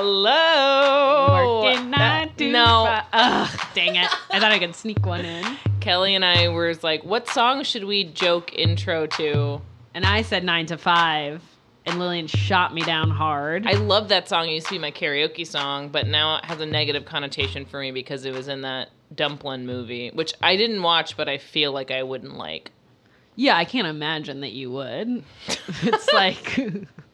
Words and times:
Hello. 0.00 1.64
Working 1.64 1.92
uh, 1.92 1.98
nine 1.98 2.32
to 2.36 2.52
no. 2.52 2.84
five. 2.86 3.04
Ugh, 3.12 3.60
dang 3.74 3.96
it. 3.96 4.08
I 4.30 4.38
thought 4.38 4.52
I 4.52 4.60
could 4.60 4.76
sneak 4.76 5.04
one 5.04 5.24
in. 5.24 5.56
Kelly 5.80 6.14
and 6.14 6.24
I 6.24 6.46
were 6.50 6.72
like, 6.84 7.02
what 7.02 7.26
song 7.26 7.64
should 7.64 7.82
we 7.82 8.04
joke 8.04 8.54
intro 8.54 9.08
to? 9.08 9.60
And 9.94 10.06
I 10.06 10.22
said 10.22 10.44
nine 10.44 10.66
to 10.66 10.78
five, 10.78 11.42
and 11.84 11.98
Lillian 11.98 12.28
shot 12.28 12.72
me 12.72 12.82
down 12.82 13.10
hard. 13.10 13.66
I 13.66 13.72
love 13.72 14.10
that 14.10 14.28
song. 14.28 14.48
It 14.48 14.52
used 14.52 14.68
to 14.68 14.74
be 14.74 14.78
my 14.78 14.92
karaoke 14.92 15.44
song, 15.44 15.88
but 15.88 16.06
now 16.06 16.36
it 16.36 16.44
has 16.44 16.60
a 16.60 16.66
negative 16.66 17.04
connotation 17.04 17.66
for 17.66 17.80
me 17.80 17.90
because 17.90 18.24
it 18.24 18.32
was 18.32 18.46
in 18.46 18.60
that 18.60 18.90
Dumplin 19.12 19.66
movie, 19.66 20.10
which 20.10 20.32
I 20.40 20.54
didn't 20.54 20.84
watch, 20.84 21.16
but 21.16 21.28
I 21.28 21.38
feel 21.38 21.72
like 21.72 21.90
I 21.90 22.04
wouldn't 22.04 22.36
like. 22.36 22.70
yeah, 23.34 23.56
I 23.56 23.64
can't 23.64 23.88
imagine 23.88 24.42
that 24.42 24.52
you 24.52 24.70
would. 24.70 25.24
it's 25.82 26.12
like 26.12 26.56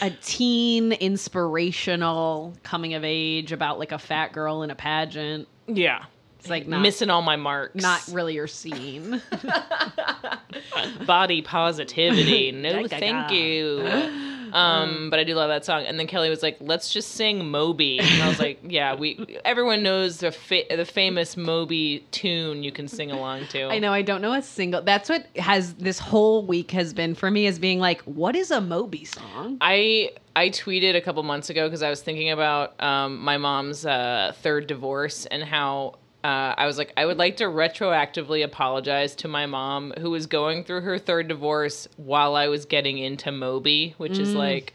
a 0.00 0.10
teen 0.22 0.92
inspirational 0.92 2.54
coming 2.62 2.94
of 2.94 3.04
age 3.04 3.52
about 3.52 3.78
like 3.78 3.92
a 3.92 3.98
fat 3.98 4.32
girl 4.32 4.62
in 4.62 4.70
a 4.70 4.74
pageant. 4.74 5.48
Yeah. 5.66 6.04
It's 6.40 6.50
like 6.50 6.66
not, 6.66 6.82
Missing 6.82 7.08
all 7.08 7.22
my 7.22 7.36
marks. 7.36 7.82
not 7.82 8.06
really 8.10 8.34
your 8.34 8.46
scene. 8.46 9.22
body 11.06 11.42
positivity. 11.42 12.52
No, 12.64 12.86
thank 12.86 13.30
you. 13.32 14.43
Um, 14.54 15.10
but 15.10 15.18
I 15.18 15.24
do 15.24 15.34
love 15.34 15.48
that 15.48 15.64
song. 15.64 15.84
And 15.84 15.98
then 15.98 16.06
Kelly 16.06 16.30
was 16.30 16.42
like, 16.42 16.56
"Let's 16.60 16.92
just 16.92 17.12
sing 17.12 17.50
Moby." 17.50 17.98
And 17.98 18.22
I 18.22 18.28
was 18.28 18.38
like, 18.38 18.60
"Yeah, 18.62 18.94
we 18.94 19.38
everyone 19.44 19.82
knows 19.82 20.18
the 20.18 20.32
fa- 20.32 20.64
the 20.70 20.84
famous 20.84 21.36
Moby 21.36 22.06
tune 22.10 22.62
you 22.62 22.72
can 22.72 22.88
sing 22.88 23.10
along 23.10 23.48
to." 23.48 23.64
I 23.64 23.78
know 23.78 23.92
I 23.92 24.02
don't 24.02 24.22
know 24.22 24.32
a 24.32 24.42
single. 24.42 24.82
That's 24.82 25.08
what 25.08 25.26
has 25.36 25.74
this 25.74 25.98
whole 25.98 26.46
week 26.46 26.70
has 26.70 26.94
been 26.94 27.14
for 27.14 27.30
me 27.30 27.46
is 27.46 27.58
being 27.58 27.80
like, 27.80 28.02
what 28.02 28.36
is 28.36 28.50
a 28.50 28.60
Moby 28.60 29.04
song? 29.04 29.58
I 29.60 30.12
I 30.36 30.50
tweeted 30.50 30.96
a 30.96 31.00
couple 31.00 31.22
months 31.22 31.50
ago 31.50 31.66
because 31.66 31.82
I 31.82 31.90
was 31.90 32.02
thinking 32.02 32.30
about 32.30 32.80
um, 32.82 33.20
my 33.20 33.38
mom's 33.38 33.84
uh, 33.86 34.32
third 34.42 34.66
divorce 34.66 35.26
and 35.26 35.42
how 35.42 35.94
uh, 36.24 36.54
I 36.56 36.64
was 36.66 36.78
like, 36.78 36.92
I 36.96 37.04
would 37.04 37.18
like 37.18 37.36
to 37.36 37.44
retroactively 37.44 38.42
apologize 38.42 39.14
to 39.16 39.28
my 39.28 39.44
mom 39.44 39.92
who 40.00 40.10
was 40.10 40.26
going 40.26 40.64
through 40.64 40.80
her 40.80 40.98
third 40.98 41.28
divorce 41.28 41.86
while 41.96 42.34
I 42.34 42.48
was 42.48 42.64
getting 42.64 42.96
into 42.96 43.30
Moby, 43.30 43.94
which 43.98 44.18
is 44.18 44.34
like 44.34 44.72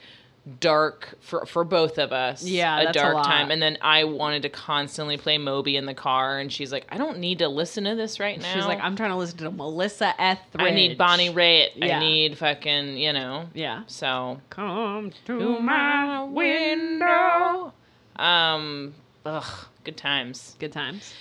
dark 0.60 1.16
for 1.22 1.46
for 1.46 1.64
both 1.64 1.98
of 1.98 2.12
us. 2.12 2.44
Yeah, 2.44 2.80
a 2.80 2.90
a 2.90 2.94
dark 2.94 3.16
lot. 3.16 3.26
time. 3.26 3.50
And 3.52 3.62
then 3.62 3.78
I 3.82 4.04
wanted 4.04 4.44
to 4.44 4.50
constantly 4.50 5.18
play 5.18 5.38
Moby 5.40 5.76
in 5.76 5.86
the 5.88 5.94
car, 5.96 6.38
and 6.38 6.52
she's 6.54 6.72
like, 6.72 6.86
I 6.90 6.98
don't 6.98 7.18
need 7.18 7.40
to 7.40 7.48
listen 7.48 7.84
to 7.86 7.96
this 7.96 8.20
right 8.20 8.40
now. 8.40 8.54
She's 8.54 8.66
like, 8.66 8.80
I'm 8.82 8.96
trying 8.96 9.10
to 9.10 9.16
listen 9.18 9.40
to 9.40 9.52
Melissa 9.52 10.14
Etheridge. 10.22 10.68
I 10.68 10.70
need 10.70 10.98
Bonnie 11.00 11.30
Raitt. 11.30 11.70
Yeah. 11.76 11.98
I 11.98 12.00
need 12.00 12.38
fucking, 12.38 12.98
you 12.98 13.12
know. 13.12 13.50
Yeah. 13.56 13.84
So 13.88 14.40
Come 14.52 15.12
to 15.26 15.40
to 15.40 15.60
my 15.60 16.24
window. 16.24 17.74
Um, 18.16 18.94
ugh, 19.26 19.66
good 19.84 19.98
times. 19.98 20.56
Good 20.60 20.72
times. 20.72 21.14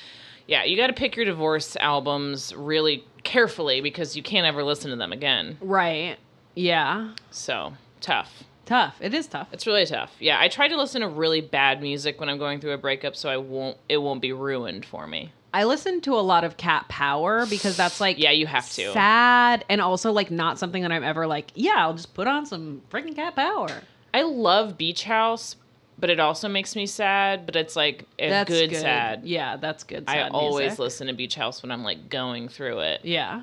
Yeah, 0.48 0.64
you 0.64 0.76
got 0.76 0.88
to 0.88 0.92
pick 0.94 1.14
your 1.14 1.26
divorce 1.26 1.76
albums 1.76 2.52
really 2.54 3.04
carefully 3.22 3.80
because 3.80 4.16
you 4.16 4.22
can't 4.24 4.46
ever 4.46 4.64
listen 4.64 4.90
to 4.90 4.96
them 4.96 5.12
again. 5.12 5.58
Right. 5.60 6.16
Yeah. 6.56 7.12
So 7.30 7.74
tough. 8.00 8.42
Tough. 8.64 8.96
It 9.00 9.14
is 9.14 9.26
tough. 9.26 9.48
It's 9.52 9.66
really 9.66 9.86
tough. 9.86 10.14
Yeah, 10.18 10.38
I 10.40 10.48
try 10.48 10.68
to 10.68 10.76
listen 10.76 11.00
to 11.02 11.08
really 11.08 11.40
bad 11.40 11.80
music 11.80 12.18
when 12.20 12.28
I'm 12.28 12.38
going 12.38 12.60
through 12.60 12.72
a 12.72 12.78
breakup, 12.78 13.14
so 13.16 13.28
I 13.30 13.36
won't. 13.38 13.76
It 13.88 13.98
won't 13.98 14.20
be 14.20 14.32
ruined 14.32 14.84
for 14.84 15.06
me. 15.06 15.32
I 15.54 15.64
listen 15.64 16.02
to 16.02 16.12
a 16.14 16.20
lot 16.20 16.44
of 16.44 16.58
Cat 16.58 16.86
Power 16.88 17.46
because 17.46 17.76
that's 17.78 18.00
like 18.00 18.18
Yeah, 18.18 18.32
you 18.32 18.46
have 18.46 18.68
to. 18.72 18.92
sad 18.92 19.64
and 19.70 19.80
also 19.80 20.12
like 20.12 20.30
not 20.30 20.58
something 20.58 20.82
that 20.82 20.92
I'm 20.92 21.02
ever 21.04 21.26
like, 21.26 21.50
yeah, 21.54 21.76
I'll 21.76 21.94
just 21.94 22.12
put 22.12 22.26
on 22.26 22.44
some 22.44 22.82
freaking 22.90 23.14
Cat 23.16 23.34
Power. 23.34 23.68
I 24.12 24.22
love 24.22 24.76
Beach 24.76 25.04
House, 25.04 25.56
but 25.98 26.10
it 26.10 26.20
also 26.20 26.48
makes 26.48 26.76
me 26.76 26.86
sad. 26.86 27.44
But 27.46 27.56
it's 27.56 27.74
like 27.76 28.06
a 28.18 28.28
That's 28.28 28.50
good, 28.50 28.74
sad. 28.74 29.24
Yeah, 29.24 29.56
that's 29.56 29.84
good. 29.84 30.04
I 30.06 30.14
sad 30.14 30.32
always 30.32 30.78
listen 30.78 31.06
to 31.08 31.12
Beach 31.12 31.34
House 31.34 31.62
when 31.62 31.70
I'm 31.70 31.82
like 31.84 32.08
going 32.08 32.48
through 32.48 32.80
it. 32.80 33.00
Yeah. 33.04 33.42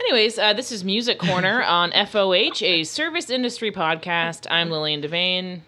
Anyways, 0.00 0.38
uh, 0.38 0.52
this 0.54 0.72
is 0.72 0.82
Music 0.84 1.18
Corner 1.18 1.62
on 1.80 1.92
FOH, 1.92 2.62
a 2.62 2.82
service 2.84 3.30
industry 3.30 3.70
podcast. 3.70 4.46
I'm 4.50 4.70
Lillian 4.70 5.00
Devane, 5.00 5.60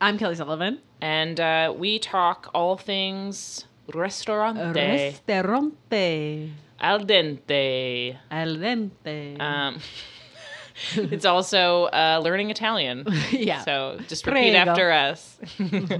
I'm 0.00 0.18
Kelly 0.18 0.34
Sullivan. 0.34 0.80
and 1.00 1.38
uh, 1.38 1.72
we 1.76 1.98
talk 2.00 2.50
all 2.54 2.76
things 2.76 3.66
restaurante, 3.94 4.74
Restaurante. 4.74 6.50
al 6.80 6.98
dente. 7.00 8.16
Al 8.30 8.56
dente. 8.56 9.40
Um, 9.40 9.78
it's 10.94 11.24
also 11.24 11.84
uh, 11.86 12.20
learning 12.22 12.50
Italian. 12.50 13.06
yeah. 13.30 13.64
So 13.64 13.98
just 14.08 14.26
repeat 14.26 14.52
Prego. 14.52 14.70
after 14.70 14.92
us. 14.92 15.38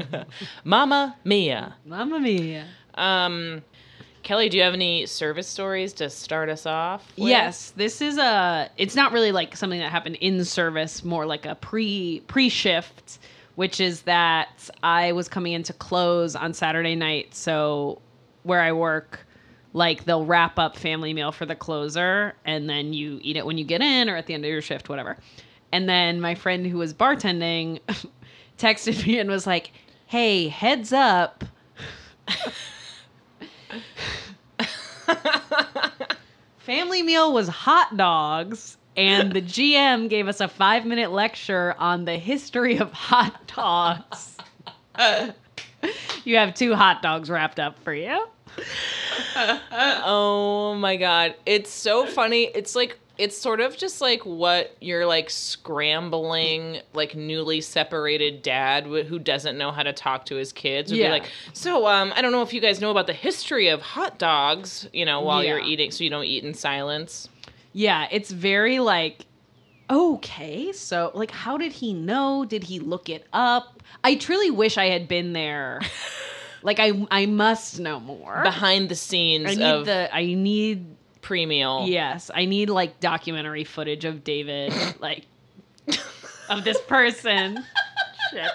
Mamma 0.65 1.17
mia. 1.25 1.75
Mamma 1.85 2.21
mia. 2.21 2.67
Um, 2.95 3.63
Kelly, 4.23 4.49
do 4.49 4.57
you 4.57 4.63
have 4.63 4.75
any 4.75 5.07
service 5.07 5.47
stories 5.47 5.93
to 5.95 6.11
start 6.11 6.49
us 6.49 6.67
off? 6.67 7.07
with? 7.17 7.29
Yes, 7.29 7.71
this 7.77 8.03
is 8.03 8.19
a. 8.19 8.71
It's 8.77 8.95
not 8.95 9.13
really 9.13 9.33
like 9.33 9.57
something 9.57 9.81
that 9.81 9.91
happened 9.91 10.17
in 10.17 10.45
service, 10.45 11.05
more 11.05 11.25
like 11.25 11.47
a 11.47 11.55
pre 11.55 12.21
pre 12.27 12.49
shift, 12.49 13.19
which 13.55 13.81
is 13.81 14.03
that 14.03 14.69
I 14.83 15.13
was 15.13 15.29
coming 15.29 15.53
in 15.53 15.63
to 15.65 15.73
close 15.73 16.37
on 16.37 16.53
Saturday 16.53 16.95
night. 16.95 17.35
So 17.35 18.03
where 18.43 18.61
I 18.61 18.73
work, 18.73 19.27
like 19.79 20.05
they'll 20.05 20.27
wrap 20.27 20.59
up 20.59 20.77
family 20.77 21.15
meal 21.15 21.33
for 21.33 21.47
the 21.47 21.55
closer, 21.55 22.35
and 22.45 22.69
then 22.69 22.93
you 22.93 23.19
eat 23.23 23.37
it 23.37 23.47
when 23.47 23.57
you 23.57 23.65
get 23.65 23.81
in 23.81 24.11
or 24.11 24.17
at 24.17 24.27
the 24.27 24.35
end 24.35 24.45
of 24.45 24.51
your 24.51 24.61
shift, 24.61 24.89
whatever. 24.89 25.17
And 25.73 25.89
then 25.89 26.21
my 26.21 26.35
friend 26.35 26.67
who 26.67 26.77
was 26.79 26.93
bartending 26.93 27.81
texted 28.59 29.07
me 29.07 29.19
and 29.19 29.31
was 29.31 29.47
like, 29.47 29.71
"Hey, 30.07 30.49
heads 30.49 30.93
up." 30.93 31.45
Family 36.59 37.03
meal 37.03 37.33
was 37.33 37.49
hot 37.49 37.97
dogs, 37.97 38.77
and 38.97 39.33
the 39.33 39.41
GM 39.41 40.11
gave 40.11 40.29
us 40.29 40.41
a 40.41 40.49
five 40.49 40.85
minute 40.85 41.13
lecture 41.13 41.75
on 41.79 42.05
the 42.05 42.17
history 42.17 42.77
of 42.79 42.93
hot 42.93 43.47
dogs. 43.47 44.37
you 46.25 46.37
have 46.37 46.53
two 46.55 46.75
hot 46.75 47.01
dogs 47.01 47.31
wrapped 47.31 47.61
up 47.61 47.79
for 47.79 47.95
you. 47.95 48.27
Oh 50.05 50.75
my 50.79 50.97
god, 50.97 51.35
it's 51.47 51.71
so 51.71 52.07
funny. 52.07 52.45
It's 52.55 52.75
like 52.77 52.99
it's 53.19 53.37
sort 53.37 53.61
of 53.61 53.77
just 53.77 54.01
like 54.01 54.25
what 54.25 54.77
you're 54.81 55.05
like 55.07 55.29
scrambling, 55.29 56.81
like 56.93 57.17
newly 57.17 57.61
separated 57.61 58.43
dad 58.43 58.85
wh- 58.87 59.05
who 59.07 59.19
doesn't 59.19 59.59
know 59.59 59.73
how 59.73 59.83
to 59.83 59.93
talk 59.93 60.25
to 60.27 60.37
his 60.37 60.53
kids 60.53 60.91
would 60.93 60.99
Yeah. 61.01 61.09
be 61.09 61.11
like. 61.13 61.31
So, 61.53 61.87
um, 61.89 62.13
I 62.15 62.23
don't 62.23 62.31
know 62.33 62.43
if 62.43 62.53
you 62.53 62.61
guys 62.61 62.81
know 62.81 62.91
about 62.93 63.07
the 63.09 63.13
history 63.13 63.69
of 63.69 63.83
hot 63.83 64.19
dogs. 64.19 64.89
You 64.93 65.05
know, 65.05 65.21
while 65.21 65.43
you're 65.43 65.59
eating, 65.61 65.91
so 65.91 66.05
you 66.05 66.11
don't 66.11 66.25
eat 66.27 66.45
in 66.45 66.55
silence. 66.55 67.29
Yeah, 67.73 68.07
it's 68.11 68.31
very 68.31 68.79
like, 68.79 69.27
okay, 69.91 70.73
so 70.73 71.11
like, 71.15 71.31
how 71.31 71.57
did 71.59 71.73
he 71.73 71.93
know? 71.93 72.45
Did 72.45 72.65
he 72.65 72.79
look 72.79 73.09
it 73.09 73.27
up? 73.33 73.83
I 74.05 74.15
truly 74.15 74.51
wish 74.51 74.79
I 74.79 74.87
had 74.87 75.09
been 75.09 75.33
there. 75.33 75.81
like, 76.63 76.79
I 76.81 77.07
I 77.11 77.27
must 77.27 77.81
know 77.81 78.01
more. 78.01 78.43
Behind 78.43 78.89
the 78.89 78.95
scenes 78.97 79.51
I 79.51 79.55
need 79.55 79.63
of 79.63 79.87
the 79.87 80.15
I 80.15 80.35
need 80.35 80.87
pre 81.21 81.47
meal. 81.47 81.85
Yes, 81.87 82.31
I 82.35 82.45
need 82.45 82.71
like 82.71 83.01
documentary 83.01 83.65
footage 83.65 84.05
of 84.05 84.25
David, 84.25 84.73
like 85.01 85.25
of 86.49 86.65
this 86.65 86.81
person, 86.83 87.65
shit, 88.31 88.51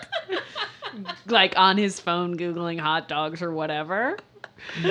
like 1.28 1.54
on 1.58 1.78
his 1.78 2.00
phone 2.00 2.38
googling 2.38 2.80
hot 2.80 3.08
dogs 3.08 3.42
or 3.42 3.52
whatever. 3.52 4.18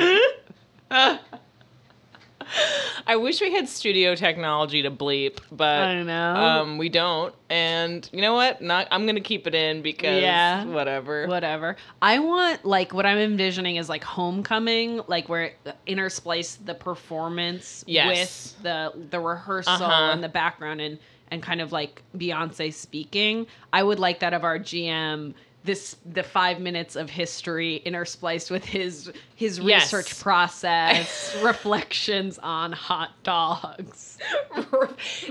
I 3.07 3.17
wish 3.17 3.41
we 3.41 3.53
had 3.53 3.69
studio 3.69 4.15
technology 4.15 4.83
to 4.83 4.91
bleep, 4.91 5.39
but 5.51 5.83
I 5.83 6.03
know. 6.03 6.35
um, 6.37 6.79
we 6.79 6.89
don't. 6.89 7.35
And 7.51 8.09
you 8.13 8.21
know 8.21 8.35
what? 8.35 8.61
Not 8.63 8.89
I'm 8.91 9.07
gonna 9.07 9.21
keep 9.21 9.47
it 9.47 9.55
in 9.55 9.83
because 9.83 10.23
Yeah. 10.23 10.65
whatever. 10.65 11.27
Whatever. 11.27 11.77
I 12.01 12.19
want 12.19 12.65
like 12.65 12.93
what 12.95 13.07
I'm 13.07 13.19
envisioning 13.19 13.77
is 13.77 13.89
like 13.89 14.05
homecoming, 14.05 15.01
like 15.09 15.29
where 15.29 15.45
it 15.45 15.59
intersplice 15.87 16.59
the 16.65 16.75
performance 16.75 17.85
Yes. 17.87 18.55
with 18.57 18.63
the 18.63 18.93
the 19.11 19.21
rehearsal 19.21 19.73
Uh-huh. 19.73 20.13
and 20.13 20.23
the 20.23 20.29
background 20.29 20.81
and 20.81 20.99
and 21.31 21.43
kind 21.43 21.61
of 21.63 21.73
like 21.73 22.03
Beyonce 22.17 22.73
speaking. 22.75 23.47
I 23.73 23.83
would 23.83 23.99
like 23.99 24.21
that 24.21 24.35
of 24.35 24.45
our 24.45 24.59
GM. 24.59 25.33
This 25.65 25.97
the 26.05 26.23
five 26.25 26.59
minutes 26.61 26.97
of 26.97 27.09
history 27.09 27.81
interspliced 27.87 28.51
with 28.51 28.65
his 28.65 29.13
his 29.37 29.59
Yes. 29.61 29.93
research 29.93 30.19
process, 30.21 31.37
reflections 31.43 32.39
on 32.41 32.73
hot 32.73 33.11
dogs. 33.23 34.19
and 34.57 34.67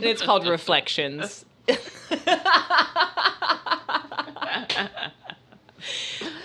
it's 0.05 0.21
called 0.21 0.47
Reflections. 0.47 1.43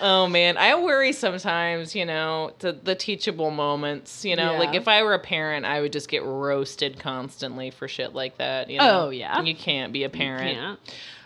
oh 0.00 0.26
man, 0.28 0.56
I 0.56 0.74
worry 0.82 1.12
sometimes, 1.12 1.94
you 1.94 2.04
know, 2.04 2.52
the, 2.60 2.72
the 2.72 2.94
teachable 2.94 3.50
moments, 3.50 4.24
you 4.24 4.36
know, 4.36 4.54
like 4.58 4.74
if 4.74 4.88
I 4.88 5.02
were 5.02 5.14
a 5.14 5.18
parent, 5.18 5.66
I 5.66 5.80
would 5.80 5.92
just 5.92 6.08
get 6.08 6.22
roasted 6.24 6.98
constantly 6.98 7.70
for 7.70 7.86
shit 7.88 8.14
like 8.14 8.38
that, 8.38 8.70
you 8.70 8.78
know. 8.78 9.06
Oh, 9.06 9.10
yeah. 9.10 9.40
You 9.42 9.54
can't 9.54 9.92
be 9.92 10.04
a 10.04 10.08
parent. 10.08 10.56
Yeah. 10.56 10.76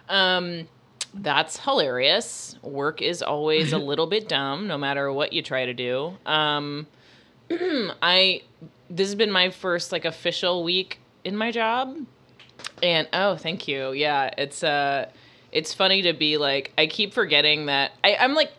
Um 0.09 0.69
That's 1.15 1.59
hilarious. 1.59 2.57
Work 2.62 3.03
is 3.03 3.23
always 3.23 3.73
a 3.73 3.79
little 3.91 4.07
bit 4.07 4.29
dumb, 4.29 4.67
no 4.67 4.79
matter 4.79 5.12
what 5.12 5.33
you 5.33 5.43
try 5.43 5.67
to 5.67 5.75
do. 5.75 6.17
Um, 6.27 6.87
I 7.51 8.43
this 8.89 9.09
has 9.09 9.15
been 9.15 9.31
my 9.33 9.51
first 9.51 9.93
like 9.93 10.05
official 10.05 10.62
week 10.65 10.99
in 11.25 11.37
my 11.37 11.51
job, 11.51 11.97
and 12.83 13.09
oh, 13.12 13.37
thank 13.37 13.67
you. 13.69 13.93
Yeah, 13.93 14.31
it's 14.39 14.62
uh, 14.65 15.11
it's 15.53 15.75
funny 15.75 16.03
to 16.03 16.12
be 16.12 16.37
like 16.37 16.73
I 16.79 16.87
keep 16.87 17.12
forgetting 17.12 17.67
that 17.67 17.93
I, 18.05 18.17
I'm 18.17 18.35
like 18.35 18.53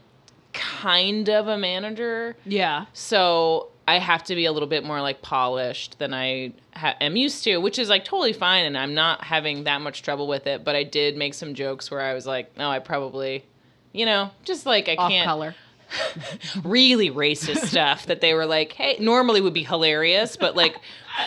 kind 0.54 1.30
of 1.30 1.48
a 1.48 1.58
manager, 1.58 2.36
Yeah. 2.46 2.86
so 2.94 3.70
I 3.88 4.00
have 4.00 4.24
to 4.26 4.36
be 4.36 4.46
a 4.46 4.52
little 4.52 4.68
bit 4.70 4.84
more 4.84 5.02
like 5.02 5.22
polished 5.22 6.00
than 6.00 6.14
I 6.14 6.54
ha- 6.76 6.96
am 7.02 7.16
used 7.16 7.44
to, 7.46 7.58
which 7.58 7.80
is 7.80 7.90
like 7.90 8.06
totally 8.06 8.34
fine, 8.34 8.66
and 8.66 8.78
I'm 8.78 8.94
not 8.94 9.24
having 9.24 9.66
that 9.66 9.82
much 9.82 10.04
trouble 10.04 10.28
with 10.28 10.48
it. 10.48 10.64
But 10.64 10.76
I 10.76 10.84
did 10.84 11.18
make 11.18 11.34
some 11.34 11.54
jokes 11.54 11.90
where 11.92 12.02
I 12.02 12.14
was 12.14 12.26
like, 12.26 12.58
"No, 12.58 12.70
I 12.70 12.80
probably." 12.80 13.46
You 13.94 14.06
know, 14.06 14.32
just 14.46 14.66
like 14.66 14.88
I 14.88 14.96
Off 14.96 15.12
can't 15.12 15.26
color. 15.26 15.56
really 16.64 17.10
racist 17.10 17.66
stuff 17.68 18.06
that 18.06 18.22
they 18.22 18.34
were 18.34 18.46
like, 18.46 18.72
hey, 18.74 18.96
normally 19.00 19.42
would 19.42 19.54
be 19.54 19.64
hilarious, 19.64 20.38
but 20.38 20.56
like 20.56 20.78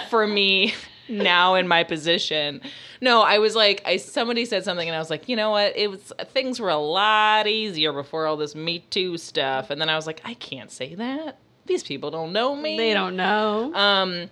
for 0.08 0.26
me 0.26 0.72
now 1.08 1.54
in 1.54 1.68
my 1.68 1.84
position, 1.84 2.62
no, 3.00 3.20
I 3.20 3.38
was 3.38 3.54
like, 3.54 3.82
I 3.84 3.98
somebody 3.98 4.44
said 4.46 4.64
something 4.64 4.88
and 4.88 4.96
I 4.96 4.98
was 4.98 5.10
like, 5.10 5.28
you 5.28 5.36
know 5.36 5.50
what? 5.50 5.76
It 5.76 5.90
was 5.90 6.12
things 6.28 6.58
were 6.58 6.70
a 6.70 6.78
lot 6.78 7.46
easier 7.46 7.92
before 7.92 8.26
all 8.26 8.36
this 8.36 8.54
Me 8.54 8.78
Too 8.90 9.18
stuff, 9.18 9.70
and 9.70 9.80
then 9.80 9.90
I 9.90 9.96
was 9.96 10.06
like, 10.06 10.22
I 10.24 10.34
can't 10.34 10.70
say 10.70 10.94
that. 10.94 11.38
These 11.66 11.82
people 11.82 12.11
don't 12.11 12.32
know 12.32 12.55
me. 12.55 12.76
They 12.76 12.93
don't 12.93 13.16
know. 13.16 13.72
Um, 13.75 14.31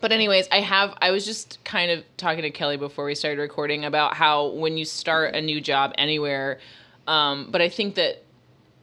but 0.00 0.10
anyways, 0.10 0.48
I 0.50 0.60
have 0.60 0.94
I 1.00 1.12
was 1.12 1.24
just 1.24 1.62
kind 1.64 1.90
of 1.90 2.04
talking 2.16 2.42
to 2.42 2.50
Kelly 2.50 2.76
before 2.76 3.04
we 3.04 3.14
started 3.14 3.40
recording 3.40 3.84
about 3.84 4.14
how 4.14 4.48
when 4.48 4.76
you 4.76 4.84
start 4.84 5.36
a 5.36 5.40
new 5.40 5.60
job 5.60 5.92
anywhere, 5.96 6.58
um, 7.06 7.48
but 7.50 7.62
I 7.62 7.68
think 7.68 7.94
that 7.94 8.24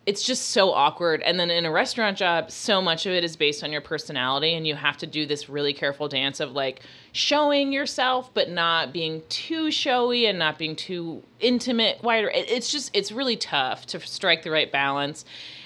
it's 0.05 0.23
just 0.23 0.51
so 0.51 0.71
awkward. 0.71 1.21
And 1.21 1.39
then 1.39 1.51
in 1.51 1.65
a 1.65 1.71
restaurant 1.71 2.17
job, 2.17 2.49
so 2.49 2.81
much 2.81 3.05
of 3.05 3.11
it 3.11 3.23
is 3.23 3.35
based 3.35 3.63
on 3.63 3.71
your 3.71 3.81
personality, 3.81 4.55
and 4.55 4.65
you 4.65 4.75
have 4.75 4.97
to 4.97 5.07
do 5.07 5.25
this 5.25 5.49
really 5.49 5.73
careful 5.73 6.07
dance 6.07 6.39
of 6.39 6.53
like 6.53 6.81
showing 7.11 7.73
yourself, 7.73 8.33
but 8.33 8.49
not 8.49 8.93
being 8.93 9.21
too 9.29 9.69
showy 9.69 10.25
and 10.25 10.39
not 10.39 10.57
being 10.57 10.75
too 10.75 11.21
intimate. 11.41 12.01
Wider, 12.01 12.31
it's 12.33 12.71
just 12.71 12.89
it's 12.93 13.11
really 13.11 13.35
tough 13.35 13.85
to 13.87 13.99
strike 13.99 14.43
the 14.43 14.51
right 14.51 14.71
balance. 14.71 15.25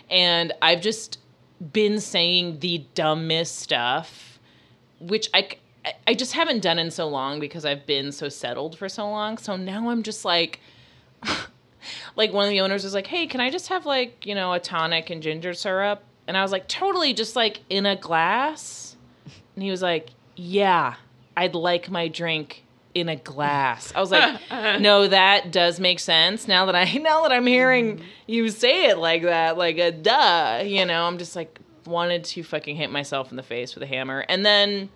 And 0.09 0.51
I've 0.62 0.81
just 0.81 1.19
been 1.71 2.00
saying 2.00 2.59
the 2.59 2.85
dumbest 2.95 3.59
stuff, 3.59 4.39
which 5.00 5.29
I, 5.33 5.50
I 6.07 6.13
just 6.13 6.33
haven't 6.33 6.61
done 6.61 6.79
in 6.79 6.91
so 6.91 7.07
long 7.07 7.39
because 7.39 7.65
I've 7.65 7.85
been 7.85 8.11
so 8.11 8.29
settled 8.29 8.77
for 8.77 8.89
so 8.89 9.09
long. 9.09 9.38
So 9.38 9.55
now 9.55 9.89
I'm 9.89 10.03
just 10.03 10.25
like 10.25 10.59
like 12.15 12.33
one 12.33 12.45
of 12.45 12.50
the 12.50 12.61
owners 12.61 12.83
was 12.83 12.94
like, 12.94 13.07
"Hey, 13.07 13.27
can 13.27 13.41
I 13.41 13.50
just 13.50 13.69
have 13.69 13.85
like, 13.85 14.25
you 14.25 14.35
know, 14.35 14.53
a 14.53 14.59
tonic 14.59 15.09
and 15.09 15.21
ginger 15.21 15.53
syrup?" 15.53 16.03
And 16.27 16.38
I 16.38 16.41
was 16.41 16.51
like, 16.51 16.67
"Totally, 16.67 17.13
just 17.13 17.35
like 17.35 17.61
in 17.69 17.85
a 17.85 17.95
glass." 17.95 18.95
And 19.56 19.63
he 19.63 19.71
was 19.71 19.81
like, 19.81 20.09
"Yeah, 20.35 20.95
I'd 21.35 21.56
like 21.56 21.89
my 21.89 22.07
drink 22.07 22.63
in 22.94 23.10
a 23.10 23.16
glass." 23.16 23.94
I 23.95 24.00
was 24.00 24.12
like, 24.12 24.40
"No, 24.80 25.07
that 25.07 25.51
does 25.51 25.80
make 25.80 26.00
sense 26.00 26.48
now 26.48 26.66
that 26.66 26.75
I 26.75 26.86
now 27.01 27.24
that 27.24 27.31
I'm 27.31 27.48
hearing 27.48 27.98
mm-hmm. 27.98 28.06
you 28.28 28.50
say 28.50 28.86
it 28.86 28.98
like 28.98 29.24
that, 29.24 29.57
like 29.57 29.78
a 29.78 29.92
duh." 29.92 30.63
You 30.66 30.86
know, 30.86 31.06
I'm 31.06 31.18
just 31.18 31.36
like 31.36 31.60
wanted 31.86 32.24
to 32.24 32.44
fucking 32.44 32.75
hit 32.75 32.92
myself 32.92 33.31
in 33.31 33.38
the 33.38 33.44
face 33.44 33.75
with 33.75 33.84
a 33.84 33.88
hammer. 33.88 34.25
And 34.30 34.45
then 34.45 34.90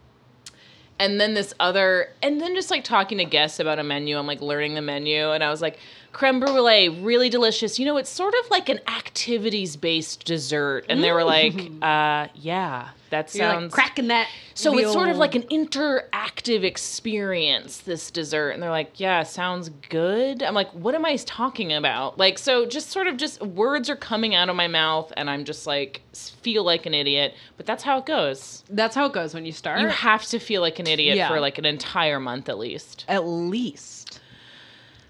and 0.99 1.19
then 1.19 1.33
this 1.33 1.53
other 1.59 2.09
and 2.21 2.41
then 2.41 2.55
just 2.55 2.71
like 2.71 2.83
talking 2.83 3.17
to 3.19 3.25
guests 3.25 3.59
about 3.59 3.79
a 3.79 3.83
menu 3.83 4.17
i'm 4.17 4.27
like 4.27 4.41
learning 4.41 4.73
the 4.73 4.81
menu 4.81 5.31
and 5.31 5.43
i 5.43 5.49
was 5.49 5.61
like 5.61 5.77
creme 6.17 6.39
brulee 6.39 6.89
really 6.89 7.29
delicious 7.29 7.77
you 7.77 7.85
know 7.85 7.95
it's 7.95 8.09
sort 8.09 8.33
of 8.43 8.49
like 8.49 8.69
an 8.69 8.79
activities 8.87 9.75
based 9.75 10.25
dessert 10.25 10.83
and 10.89 11.03
they 11.03 11.11
were 11.11 11.23
like 11.23 11.53
uh 11.83 12.27
yeah 12.33 12.89
that 13.11 13.33
You're 13.35 13.47
sounds 13.49 13.71
like 13.71 13.71
cracking 13.71 14.07
that. 14.07 14.27
so 14.55 14.75
it's 14.77 14.91
sort 14.91 15.09
of 15.09 15.17
like 15.17 15.35
an 15.35 15.43
interactive 15.43 16.63
experience 16.63 17.77
this 17.81 18.09
dessert 18.09 18.49
and 18.49 18.63
they're 18.63 18.71
like 18.71 18.99
yeah 18.99 19.21
sounds 19.21 19.69
good 19.89 20.41
i'm 20.41 20.55
like 20.55 20.69
what 20.71 20.95
am 20.95 21.05
i 21.05 21.15
talking 21.17 21.71
about 21.71 22.17
like 22.17 22.39
so 22.39 22.65
just 22.65 22.89
sort 22.89 23.05
of 23.05 23.15
just 23.15 23.39
words 23.41 23.87
are 23.87 23.95
coming 23.95 24.33
out 24.33 24.49
of 24.49 24.55
my 24.55 24.67
mouth 24.67 25.13
and 25.17 25.29
i'm 25.29 25.45
just 25.45 25.67
like 25.67 26.01
feel 26.13 26.63
like 26.63 26.85
an 26.87 26.95
idiot 26.95 27.35
but 27.57 27.65
that's 27.67 27.83
how 27.83 27.99
it 27.99 28.05
goes 28.07 28.63
That's 28.69 28.95
how 28.95 29.05
it 29.05 29.13
goes 29.13 29.33
when 29.35 29.45
you 29.45 29.51
start. 29.51 29.81
you 29.81 29.87
have 29.87 30.25
to 30.25 30.39
feel 30.39 30.61
like 30.61 30.79
an 30.79 30.87
idiot 30.87 31.15
Yeah. 31.15 31.27
for 31.29 31.39
like 31.39 31.57
an 31.59 31.65
entire 31.65 32.19
month 32.19 32.49
at 32.49 32.57
least. 32.57 33.05
at 33.07 33.25
least. 33.25 33.96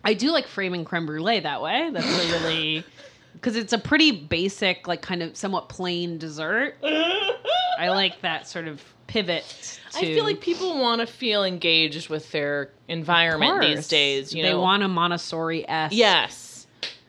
I 0.08 0.14
do 0.14 0.32
like 0.32 0.48
framing 0.48 0.86
creme 0.86 1.06
brulee 1.06 1.42
that 1.42 1.62
way. 1.62 1.90
That's 1.92 2.06
a 2.06 2.40
really 2.40 2.86
because 3.34 3.58
it's 3.58 3.74
a 3.74 3.78
pretty 3.78 4.12
basic, 4.12 4.88
like 4.88 5.02
kind 5.02 5.22
of 5.22 5.36
somewhat 5.36 5.68
plain 5.68 6.18
dessert. 6.18 6.78
I 6.84 7.90
like 7.90 8.22
that 8.22 8.48
sort 8.48 8.70
of 8.70 8.82
pivot. 9.08 9.44
To, 9.92 9.98
I 9.98 10.02
feel 10.06 10.24
like 10.24 10.40
people 10.40 10.80
want 10.80 11.02
to 11.02 11.08
feel 11.08 11.44
engaged 11.44 12.08
with 12.08 12.32
their 12.32 12.72
environment 12.88 13.60
these 13.60 13.90
days. 13.90 14.34
You 14.34 14.44
they 14.44 14.52
know, 14.52 14.62
want 14.62 14.82
a 14.82 14.88
Montessori 14.88 15.68
s 15.68 15.92
yes, 15.92 16.68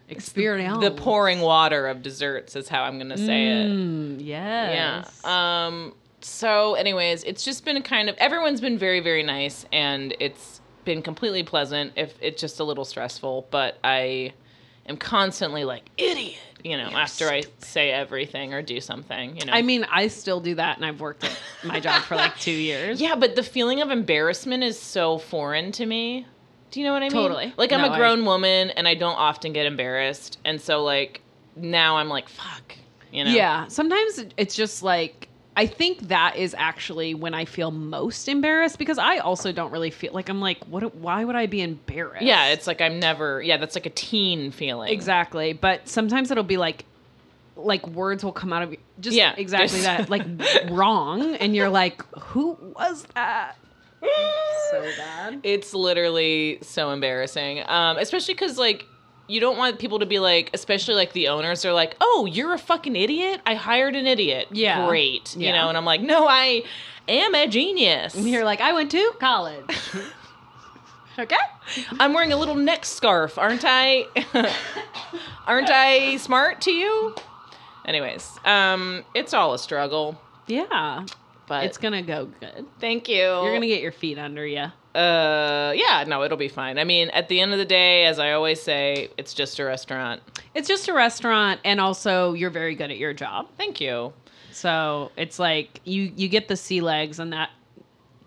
experience. 0.09 0.83
the 0.83 0.91
pouring 0.91 1.41
water 1.41 1.87
of 1.87 2.03
desserts 2.03 2.57
is 2.57 2.69
how 2.69 2.83
I'm 2.83 2.99
going 2.99 3.11
to 3.11 3.17
say 3.17 3.63
it. 3.63 3.69
Mm, 3.69 4.17
yes. 4.19 5.21
Yeah. 5.23 5.67
Um. 5.67 5.95
So, 6.21 6.75
anyways, 6.75 7.23
it's 7.23 7.45
just 7.45 7.65
been 7.65 7.81
kind 7.83 8.09
of 8.09 8.17
everyone's 8.17 8.61
been 8.61 8.77
very, 8.77 8.99
very 8.99 9.23
nice, 9.23 9.67
and 9.73 10.17
it's 10.19 10.61
been 10.89 11.03
completely 11.03 11.43
pleasant. 11.43 11.93
If 11.97 12.15
it's 12.23 12.41
just 12.41 12.61
a 12.61 12.65
little 12.65 12.87
stressful, 12.87 13.47
but 13.51 13.77
I 13.85 14.33
am 14.87 14.97
constantly 14.97 15.65
like 15.65 15.83
idiot. 15.99 16.39
You 16.65 16.79
know, 16.79 16.89
after 16.89 17.29
I 17.29 17.43
say 17.59 17.91
everything 17.91 18.55
or 18.55 18.63
do 18.63 18.81
something. 18.81 19.37
You 19.37 19.45
know, 19.45 19.53
I 19.53 19.61
mean, 19.61 19.85
I 19.93 20.09
still 20.09 20.41
do 20.41 20.55
that, 20.55 20.77
and 20.79 20.87
I've 20.87 21.01
worked 21.01 21.25
at 21.25 21.39
my 21.63 21.79
job 21.79 22.03
for 22.03 22.17
like 22.17 22.37
two 22.39 22.51
years. 22.51 23.03
Yeah, 23.03 23.17
but 23.17 23.37
the 23.37 23.43
feeling 23.43 23.83
of 23.83 23.91
embarrassment 23.91 24.65
is 24.65 24.81
so 24.81 25.19
foreign 25.19 25.73
to 25.73 25.85
me. 25.85 26.27
Do 26.71 26.81
you 26.81 26.87
know 26.87 26.95
what 26.95 27.03
I 27.03 27.11
mean? 27.11 27.13
Totally. 27.13 27.53
Like 27.59 27.71
I'm 27.71 27.85
a 27.85 27.89
I- 27.89 27.99
grown 27.99 28.25
woman 28.25 28.71
and 28.71 28.89
I 28.89 28.95
don't 28.95 29.15
often 29.15 29.53
get 29.53 29.67
embarrassed. 29.67 30.39
And 30.47 30.59
so 30.59 30.83
like 30.83 31.21
now 31.55 31.99
I'm 31.99 32.09
like 32.09 32.29
fuck, 32.29 32.75
you 33.13 33.25
know. 33.25 33.31
Yeah. 33.31 33.69
Sometimes 33.69 34.25
it's 34.37 34.55
just 34.55 34.83
like 34.83 35.28
I 35.59 35.67
think 35.67 36.07
that 36.07 36.37
is 36.37 36.55
actually 36.57 37.15
when 37.15 37.35
I 37.35 37.45
feel 37.45 37.73
most 37.73 38.29
embarrassed 38.29 38.79
because 38.79 38.97
I 38.97 39.19
also 39.19 39.51
don't 39.51 39.73
really 39.73 39.91
feel 39.91 40.13
like 40.13 40.29
I'm 40.29 40.41
like 40.41 40.65
what 40.67 40.95
why 40.95 41.25
would 41.25 41.35
I 41.35 41.47
be 41.47 41.63
embarrassed? 41.63 42.23
Yeah, 42.23 42.47
it's 42.51 42.69
like 42.69 42.81
I'm 42.81 43.01
never 43.01 43.43
Yeah, 43.43 43.57
that's 43.57 43.75
like 43.75 43.85
a 43.87 43.91
teen 43.91 44.53
feeling. 44.53 44.93
exactly. 44.93 45.55
But 45.55 45.89
sometimes 45.89 46.31
it'll 46.31 46.45
be 46.45 46.59
like 46.59 46.85
like 47.57 47.85
words 47.89 48.23
will 48.23 48.31
come 48.31 48.53
out 48.53 48.63
of 48.63 48.77
just 49.01 49.17
Yeah, 49.17 49.35
exactly 49.37 49.81
that 49.81 50.09
like 50.15 50.23
wrong 50.71 51.35
and 51.35 51.57
you're 51.57 51.69
like 51.69 52.03
who 52.17 52.57
was 52.77 53.05
that? 53.17 53.57
so 54.71 54.81
bad. 54.97 55.41
It's 55.43 55.75
literally 55.75 56.61
so 56.63 56.91
embarrassing. 56.91 57.65
Um 57.67 57.97
especially 57.97 58.35
cuz 58.35 58.59
like 58.59 58.87
you 59.29 59.41
don't 59.41 59.57
want 59.57 59.79
people 59.79 60.01
to 60.01 60.07
be 60.07 60.19
like, 60.19 60.51
especially 60.55 60.95
like 60.95 61.13
the 61.13 61.29
owners 61.29 61.65
are 61.65 61.73
like, 61.73 61.97
"Oh, 62.01 62.27
you're 62.31 62.55
a 62.55 62.59
fucking 62.59 62.97
idiot. 62.97 63.41
I 63.47 63.55
hired 63.55 63.95
an 63.95 64.07
idiot. 64.07 64.49
Yeah. 64.51 64.87
great." 64.89 65.37
You 65.37 65.53
know, 65.53 65.69
and 65.69 65.77
I'm 65.79 65.85
like, 65.85 66.01
"No, 66.01 66.27
I 66.27 66.65
am 67.07 67.35
a 67.35 67.47
genius." 67.47 68.15
And 68.15 68.29
you're 68.29 68.45
like 68.45 68.61
I 68.61 68.73
went 68.73 68.91
to 68.93 69.13
college. 69.21 69.65
okay? 71.19 71.37
I'm 72.01 72.13
wearing 72.15 72.33
a 72.33 72.37
little 72.37 72.55
neck 72.55 72.85
scarf, 72.85 73.37
aren't 73.39 73.65
I? 73.65 74.07
aren't 75.47 75.71
I 75.71 76.17
smart 76.17 76.61
to 76.63 76.71
you? 76.73 77.15
Anyways, 77.85 78.31
um, 78.45 79.05
it's 79.15 79.33
all 79.35 79.55
a 79.55 79.59
struggle, 79.59 80.21
Yeah. 80.47 81.07
but 81.47 81.65
It's 81.65 81.79
going 81.79 81.95
to 81.95 82.03
go 82.03 82.27
good. 82.41 82.67
thank 82.81 83.09
you. 83.09 83.17
You're 83.17 83.49
going 83.51 83.63
to 83.63 83.67
get 83.67 83.81
your 83.81 83.93
feet 83.93 84.19
under 84.19 84.47
you. 84.47 84.67
Uh, 84.95 85.73
yeah, 85.77 86.05
no, 86.07 86.23
it'll 86.25 86.37
be 86.39 86.49
fine. 86.49 86.79
I 86.79 86.85
mean, 86.85 87.11
at 87.11 87.29
the 87.29 87.41
end 87.41 87.53
of 87.53 87.59
the 87.59 87.65
day, 87.65 88.05
as 88.07 88.19
I 88.19 88.33
always 88.33 88.61
say, 88.61 89.11
it's 89.17 89.35
just 89.35 89.59
a 89.59 89.65
restaurant. 89.65 90.23
It's 90.55 90.67
just 90.69 90.89
a 90.89 90.93
restaurant, 90.93 91.61
and 91.65 91.81
also 91.81 92.33
you're 92.33 92.51
very 92.51 92.75
good 92.75 92.91
at 92.91 92.99
your 92.99 93.13
job. 93.13 93.49
Thank 93.57 93.81
you. 93.81 94.13
So 94.53 95.13
it's 95.17 95.39
like 95.39 95.81
you 95.85 96.13
you 96.17 96.29
get 96.29 96.49
the 96.49 96.57
sea 96.57 96.81
legs, 96.81 97.19
and 97.19 97.33
that 97.33 97.51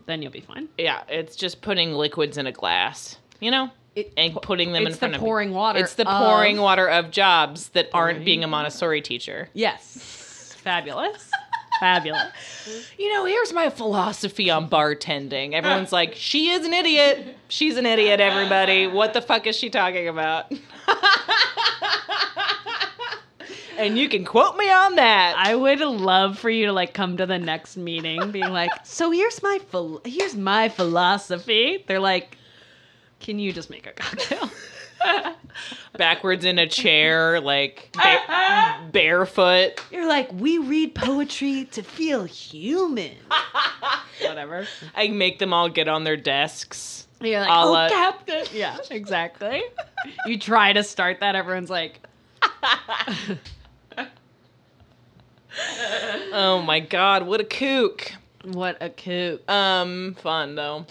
then 0.06 0.22
you'll 0.22 0.32
be 0.32 0.42
fine. 0.42 0.70
Yeah, 0.78 1.04
it's 1.10 1.36
just 1.36 1.62
putting 1.62 1.94
liquids 1.94 2.38
in 2.38 2.48
a 2.48 2.52
glass, 2.52 3.18
you 3.40 3.52
know, 3.52 3.70
It- 3.96 4.14
and 4.18 4.34
putting 4.42 4.72
them 4.72 4.86
in 4.88 4.94
front 4.94 5.14
the 5.14 5.18
of 5.20 5.22
pouring 5.24 5.52
water. 5.54 5.80
It's 5.80 5.96
the 5.96 6.06
pouring 6.06 6.58
water 6.58 6.88
of 6.88 7.12
jobs 7.12 7.70
that 7.70 7.90
aren't 7.94 8.24
being 8.24 8.44
a 8.44 8.48
Montessori 8.48 9.02
teacher. 9.02 9.50
Yes, 9.54 10.56
fabulous, 10.64 11.31
fabulous. 11.82 12.32
You 13.00 13.12
know, 13.12 13.26
here's 13.26 13.52
my 13.52 13.72
philosophy 13.72 14.52
on 14.52 14.70
bartending. 14.70 15.54
Everyone's 15.54 15.92
like, 15.92 16.14
she 16.16 16.52
is 16.52 16.64
an 16.64 16.74
idiot. 16.74 17.36
She's 17.48 17.76
an 17.76 17.88
idiot, 17.88 18.20
everybody. 18.20 18.86
What 18.86 19.14
the 19.14 19.22
fuck 19.22 19.48
is 19.48 19.58
she 19.58 19.72
talking 19.72 20.08
about? 20.08 20.52
and 23.80 23.98
you 23.98 24.08
can 24.10 24.24
quote 24.26 24.58
me 24.58 24.72
on 24.72 24.96
that. 24.98 25.34
I 25.38 25.56
would 25.56 25.80
love 25.80 26.38
for 26.38 26.52
you 26.52 26.68
to 26.68 26.72
like 26.72 26.94
come 26.94 27.18
to 27.18 27.26
the 27.26 27.40
next 27.40 27.78
meeting, 27.78 28.30
being 28.32 28.52
like, 28.52 28.70
"So 28.84 29.10
here's 29.10 29.42
my 29.42 29.60
here's 30.06 30.36
my 30.36 30.70
philosophy." 30.70 31.84
They're 31.88 32.00
like, 32.00 32.38
"Can 33.20 33.40
you 33.40 33.52
just 33.52 33.72
make 33.72 33.88
a 33.88 33.92
cocktail?" 33.92 34.52
Backwards 35.98 36.46
in 36.46 36.60
a 36.60 36.68
chair, 36.68 37.40
like 37.42 37.90
ba- 37.94 38.90
barefoot. 38.92 39.82
You're 39.92 40.08
like, 40.08 40.32
we 40.34 40.58
read 40.58 40.96
poetry 40.96 41.66
to 41.72 41.84
feel 41.84 42.24
human. 42.24 43.16
Whatever. 44.22 44.68
I 44.96 45.10
make 45.10 45.40
them 45.40 45.54
all 45.54 45.70
get 45.70 45.88
on 45.88 46.04
their 46.04 46.18
desks. 46.18 47.08
You're 47.22 47.42
like, 47.42 47.50
oh, 47.52 47.72
la- 47.72 47.90
Captain. 47.90 48.46
Yeah, 48.54 48.78
exactly. 48.90 49.62
you 50.26 50.40
try 50.40 50.74
to 50.74 50.84
start 50.84 51.20
that, 51.20 51.36
everyone's 51.36 51.70
like, 51.70 52.00
Oh 56.34 56.62
my 56.66 56.80
god, 56.80 57.28
what 57.28 57.42
a 57.42 57.44
kook. 57.44 58.12
what 58.46 58.78
a 58.82 58.90
kook. 58.90 59.50
Um, 59.50 60.16
fun 60.20 60.56
though. 60.56 60.86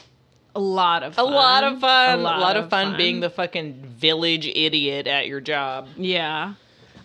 A 0.55 0.61
lot 0.61 1.03
of 1.03 1.17
A 1.19 1.23
lot 1.23 1.65
of 1.65 1.81
fun. 1.81 2.19
A 2.19 2.23
lot, 2.23 2.57
of 2.57 2.71
fun, 2.71 2.97
being 2.97 3.21
the 3.21 3.31
fucking 3.31 3.85
village 3.85 4.47
idiot 4.47 5.07
at 5.07 5.27
your 5.27 5.41
job. 5.41 5.89
Yeah. 5.97 6.55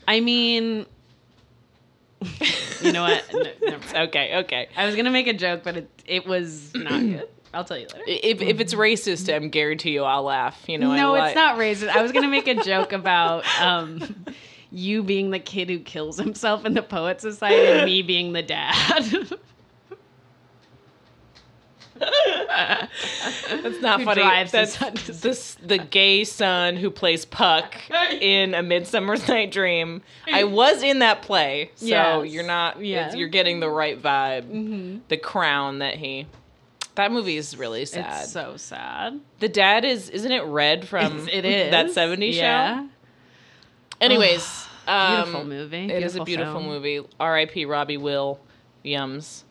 I 0.07 0.19
mean, 0.19 0.85
you 2.81 2.91
know 2.91 3.03
what? 3.03 3.23
No. 3.33 3.77
Okay, 3.95 4.37
okay. 4.39 4.67
I 4.75 4.85
was 4.85 4.95
gonna 4.95 5.11
make 5.11 5.27
a 5.27 5.33
joke, 5.33 5.61
but 5.63 5.77
it 5.77 5.89
it 6.05 6.27
was 6.27 6.73
not 6.73 6.99
good. 6.99 7.29
I'll 7.53 7.63
tell 7.63 7.77
you 7.77 7.87
later. 7.93 8.03
If 8.07 8.41
if 8.41 8.59
it's 8.59 8.73
racist, 8.73 9.33
I'm 9.33 9.49
guarantee 9.49 9.91
you 9.91 10.03
I'll 10.03 10.23
laugh. 10.23 10.63
You 10.67 10.77
know, 10.77 10.93
no, 10.95 11.15
I 11.15 11.27
it's 11.27 11.35
not 11.35 11.57
racist. 11.57 11.89
I 11.89 12.01
was 12.01 12.11
gonna 12.11 12.27
make 12.27 12.47
a 12.47 12.55
joke 12.63 12.91
about 12.93 13.45
um, 13.61 14.25
you 14.71 15.03
being 15.03 15.31
the 15.31 15.39
kid 15.39 15.69
who 15.69 15.79
kills 15.79 16.17
himself 16.17 16.65
in 16.65 16.73
the 16.73 16.81
Poet 16.81 17.21
Society, 17.21 17.67
and 17.67 17.85
me 17.85 18.01
being 18.01 18.33
the 18.33 18.43
dad. 18.43 19.29
That's 21.99 23.81
not 23.81 23.99
Who 23.99 24.05
funny. 24.05 24.21
drives 24.21 24.51
That's 24.51 24.77
this 25.21 25.55
the 25.63 25.77
gay 25.77 26.23
son 26.23 26.75
who 26.77 26.89
plays 26.89 27.25
Puck 27.25 27.75
in 28.21 28.53
A 28.53 28.61
Midsummer's 28.63 29.27
Night 29.27 29.51
Dream. 29.51 30.01
I 30.31 30.43
was 30.43 30.83
in 30.83 30.99
that 30.99 31.21
play, 31.21 31.71
so 31.75 31.85
Yes. 32.23 32.33
you're 32.33 32.43
not. 32.45 32.79
Yeah. 32.83 33.13
you're 33.15 33.29
getting 33.29 33.59
the 33.59 33.69
right 33.69 34.01
vibe. 34.01 35.01
The 35.07 35.17
crown 35.17 35.79
that 35.79 35.95
he. 35.95 36.27
That 36.95 37.11
movie 37.11 37.35
is 37.35 37.57
really 37.57 37.85
sad. 37.85 38.23
It's 38.23 38.31
so 38.31 38.55
sad. 38.57 39.19
the 39.39 39.49
dad 39.49 39.83
is 39.83 40.09
isn't 40.09 40.31
it 40.31 40.43
Red 40.45 40.87
from 40.87 41.27
it 41.27 41.43
is 41.45 41.71
that 41.71 41.87
'70s 41.87 42.33
show? 42.33 42.39
Yeah. 42.39 42.87
Anyways, 44.01 44.67
Beautiful 44.85 45.41
um, 45.41 45.49
movie. 45.49 45.89
It 45.91 46.03
is 46.03 46.15
a 46.15 46.23
beautiful 46.23 46.61
movie. 46.61 47.01
R.I.P. 47.19 47.65
Robbie 47.65 47.97
Will 47.97 48.39
Yums. 48.85 49.43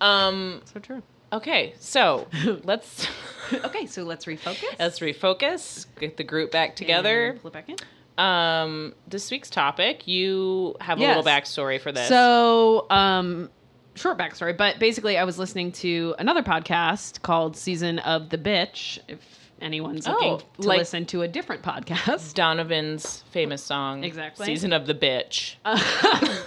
Um. 0.00 0.60
So 0.72 0.80
true. 0.80 1.02
Okay, 1.32 1.74
so 1.78 2.26
let's 2.64 3.06
Okay, 3.52 3.86
so 3.86 4.02
let's 4.04 4.24
refocus. 4.26 4.64
let's 4.78 4.98
refocus. 5.00 5.86
Get 5.98 6.16
the 6.16 6.24
group 6.24 6.50
back 6.50 6.76
together. 6.76 7.30
And 7.30 7.40
flip 7.40 7.52
back 7.54 7.68
in. 7.68 7.76
Um, 8.22 8.94
this 9.06 9.30
week's 9.30 9.48
topic, 9.50 10.06
you 10.08 10.74
have 10.80 10.98
a 10.98 11.00
Yes. 11.02 11.16
little 11.16 11.30
backstory 11.30 11.80
for 11.80 11.92
this. 11.92 12.08
So, 12.08 12.86
um, 12.90 13.48
short 13.94 14.18
backstory, 14.18 14.56
but 14.56 14.78
basically, 14.78 15.16
I 15.16 15.24
was 15.24 15.38
listening 15.38 15.70
to 15.72 16.14
another 16.18 16.42
podcast 16.42 17.22
called 17.22 17.56
Season 17.56 18.00
of 18.00 18.30
the 18.30 18.38
Bitch. 18.38 18.98
If 19.06 19.20
anyone's 19.60 20.06
looking 20.08 20.32
Oh, 20.32 20.40
to 20.62 20.68
like- 20.68 20.78
listen 20.78 21.06
to 21.06 21.22
a 21.22 21.28
different 21.28 21.62
podcast, 21.62 22.34
Donovan's 22.34 23.22
famous 23.30 23.62
song, 23.62 24.02
Exactly. 24.04 24.46
"Season 24.46 24.72
of 24.72 24.86
the 24.86 24.94
Bitch." 24.94 25.54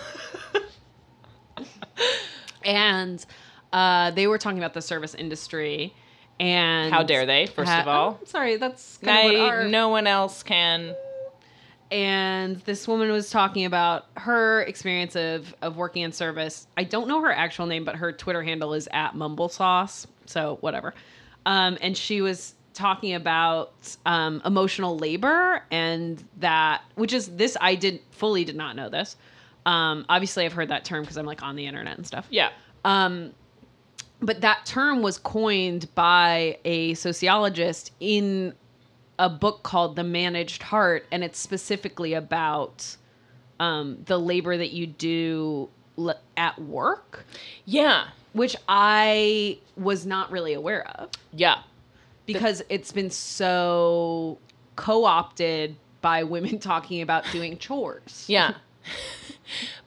and 2.66 3.26
uh, 3.74 4.12
they 4.12 4.28
were 4.28 4.38
talking 4.38 4.58
about 4.58 4.74
the 4.74 4.82
service 4.82 5.14
industry. 5.16 5.94
And 6.40 6.92
How 6.92 7.04
dare 7.04 7.26
they? 7.26 7.46
First 7.46 7.70
ha- 7.72 7.82
of 7.82 7.88
all, 7.88 8.20
oh, 8.22 8.26
sorry, 8.26 8.56
that's 8.58 8.98
kind 8.98 9.36
of 9.36 9.40
I, 9.42 9.44
what 9.44 9.50
our 9.54 9.64
no 9.68 9.90
one 9.90 10.08
else 10.08 10.42
can. 10.42 10.96
and 11.92 12.58
this 12.62 12.88
woman 12.88 13.12
was 13.12 13.30
talking 13.30 13.66
about 13.66 14.06
her 14.18 14.62
experience 14.64 15.16
of 15.16 15.54
of 15.62 15.78
working 15.78 16.04
in 16.04 16.12
service. 16.12 16.68
I 16.78 16.84
don't 16.84 17.08
know 17.08 17.22
her 17.22 17.32
actual 17.32 17.66
name, 17.66 17.84
but 17.84 17.96
her 17.98 18.12
Twitter 18.12 18.42
handle 18.42 18.74
is 18.74 18.88
at 18.92 19.14
Mumblesauce. 19.14 20.08
So 20.26 20.58
whatever. 20.62 20.94
Um, 21.46 21.78
and 21.82 21.96
she 21.98 22.22
was 22.22 22.56
talking 22.74 23.14
about 23.14 23.74
um, 24.06 24.42
emotional 24.46 24.98
labor 24.98 25.62
and 25.72 26.24
that, 26.40 26.82
which 26.96 27.14
is 27.14 27.28
this. 27.36 27.58
I 27.60 27.76
did 27.76 28.00
fully 28.12 28.46
did 28.46 28.56
not 28.56 28.76
know 28.76 28.90
this. 28.90 29.16
Um, 29.66 30.06
obviously, 30.10 30.46
I've 30.46 30.54
heard 30.54 30.70
that 30.70 30.86
term 30.86 31.02
because 31.04 31.18
I'm 31.18 31.26
like 31.26 31.44
on 31.44 31.56
the 31.56 31.68
internet 31.68 31.98
and 31.98 32.08
stuff. 32.08 32.26
Yeah, 32.30 32.50
Um, 32.86 33.34
but 34.22 34.42
that 34.42 34.66
term 34.66 35.02
was 35.02 35.18
coined 35.18 35.94
by 35.96 36.58
a 36.64 36.94
sociologist 36.94 37.92
in 38.00 38.54
a 39.18 39.30
book 39.30 39.64
called 39.64 39.96
The 39.96 40.04
Managed 40.04 40.64
Heart, 40.64 41.06
and 41.12 41.24
it's 41.24 41.40
specifically 41.40 42.14
about 42.14 42.96
um, 43.60 44.00
the 44.06 44.20
labor 44.20 44.58
that 44.58 44.72
you 44.72 44.88
do 44.88 45.70
l- 45.98 46.20
at 46.38 46.60
work, 46.62 47.26
yeah, 47.66 48.08
which 48.34 48.56
I 48.68 49.60
was 49.76 50.06
not 50.06 50.32
really 50.32 50.54
aware 50.54 50.88
of 50.88 51.10
yeah. 51.34 51.60
because 52.26 52.64
it's 52.70 52.92
been 52.92 53.10
so 53.12 54.40
co 54.76 55.06
opted 55.06 55.76
by 56.02 56.24
women 56.24 56.60
talking 56.60 57.02
about 57.02 57.24
doing 57.32 57.58
chores. 57.58 58.26
Yeah. 58.28 58.56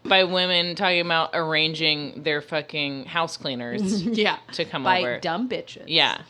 By 0.04 0.24
women 0.24 0.74
talking 0.74 1.00
about 1.00 1.30
arranging 1.32 2.22
their 2.22 2.40
fucking 2.42 3.06
house 3.06 3.36
cleaners 3.36 4.02
yeah. 4.02 4.38
to 4.52 4.64
come 4.64 4.84
by 4.84 5.00
over. 5.00 5.20
dumb 5.20 5.48
bitches. 5.48 5.84
Yeah. 5.86 6.20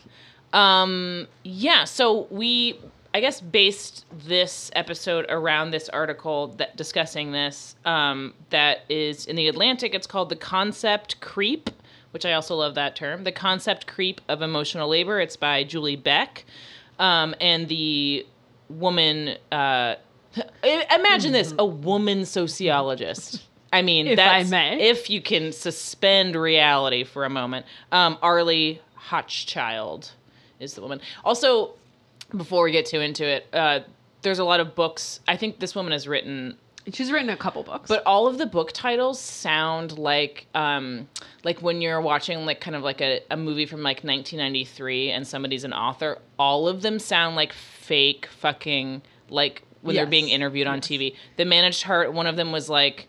Um 0.53 1.27
yeah, 1.43 1.83
so 1.83 2.27
we 2.29 2.79
I 3.13 3.19
guess 3.19 3.41
based 3.41 4.05
this 4.11 4.71
episode 4.75 5.25
around 5.29 5.71
this 5.71 5.89
article 5.89 6.47
that 6.57 6.77
discussing 6.77 7.31
this 7.31 7.75
um 7.85 8.33
that 8.49 8.79
is 8.89 9.25
in 9.25 9.35
the 9.35 9.47
Atlantic 9.47 9.93
it's 9.93 10.07
called 10.07 10.29
the 10.29 10.35
concept 10.35 11.19
creep, 11.19 11.69
which 12.11 12.25
I 12.25 12.33
also 12.33 12.55
love 12.55 12.75
that 12.75 12.95
term. 12.95 13.23
The 13.25 13.31
concept 13.33 13.87
creep 13.87 14.21
of 14.29 14.41
emotional 14.41 14.87
labor. 14.87 15.19
It's 15.19 15.35
by 15.35 15.63
Julie 15.65 15.97
Beck. 15.97 16.45
Um 16.97 17.35
and 17.41 17.67
the 17.67 18.25
woman 18.69 19.37
uh 19.51 19.95
imagine 20.63 21.31
this, 21.31 21.53
a 21.57 21.65
woman 21.65 22.25
sociologist. 22.25 23.41
I 23.73 23.81
mean, 23.81 24.07
If 24.07 24.19
I 24.19 24.43
may. 24.43 24.79
if 24.89 25.09
you 25.09 25.21
can 25.21 25.51
suspend 25.51 26.35
reality 26.35 27.03
for 27.03 27.25
a 27.25 27.29
moment. 27.29 27.65
Um, 27.91 28.17
Arlie 28.21 28.81
Hochschild 29.09 30.11
is 30.59 30.73
the 30.75 30.81
woman. 30.81 31.01
Also, 31.23 31.73
before 32.35 32.63
we 32.63 32.71
get 32.71 32.85
too 32.85 33.01
into 33.01 33.25
it, 33.25 33.47
uh, 33.53 33.81
there's 34.21 34.39
a 34.39 34.43
lot 34.45 34.59
of 34.59 34.75
books. 34.75 35.19
I 35.27 35.35
think 35.37 35.59
this 35.59 35.75
woman 35.75 35.91
has 35.91 36.07
written, 36.07 36.57
She's 36.93 37.11
written 37.11 37.29
a 37.29 37.35
couple 37.37 37.63
books. 37.63 37.87
but 37.89 38.01
all 38.05 38.27
of 38.27 38.37
the 38.37 38.45
book 38.45 38.71
titles 38.71 39.19
sound 39.19 39.97
like 39.97 40.45
um, 40.55 41.09
like 41.43 41.61
when 41.61 41.81
you're 41.81 41.99
watching 41.99 42.45
like 42.45 42.61
kind 42.61 42.75
of 42.75 42.83
like 42.83 43.01
a, 43.01 43.21
a 43.29 43.35
movie 43.37 43.65
from 43.65 43.81
like 43.83 44.03
1993 44.03 45.09
and 45.11 45.27
somebody's 45.27 45.63
an 45.63 45.73
author. 45.73 46.19
All 46.39 46.67
of 46.67 46.81
them 46.81 46.99
sound 46.99 47.35
like 47.35 47.51
fake 47.53 48.27
fucking 48.27 49.01
like 49.29 49.63
when 49.85 49.95
they're 49.95 50.05
being 50.05 50.29
interviewed 50.29 50.67
on 50.67 50.81
TV. 50.81 51.15
The 51.37 51.45
managed 51.45 51.83
heart. 51.83 52.13
One 52.13 52.27
of 52.27 52.35
them 52.35 52.51
was 52.51 52.69
like 52.69 53.07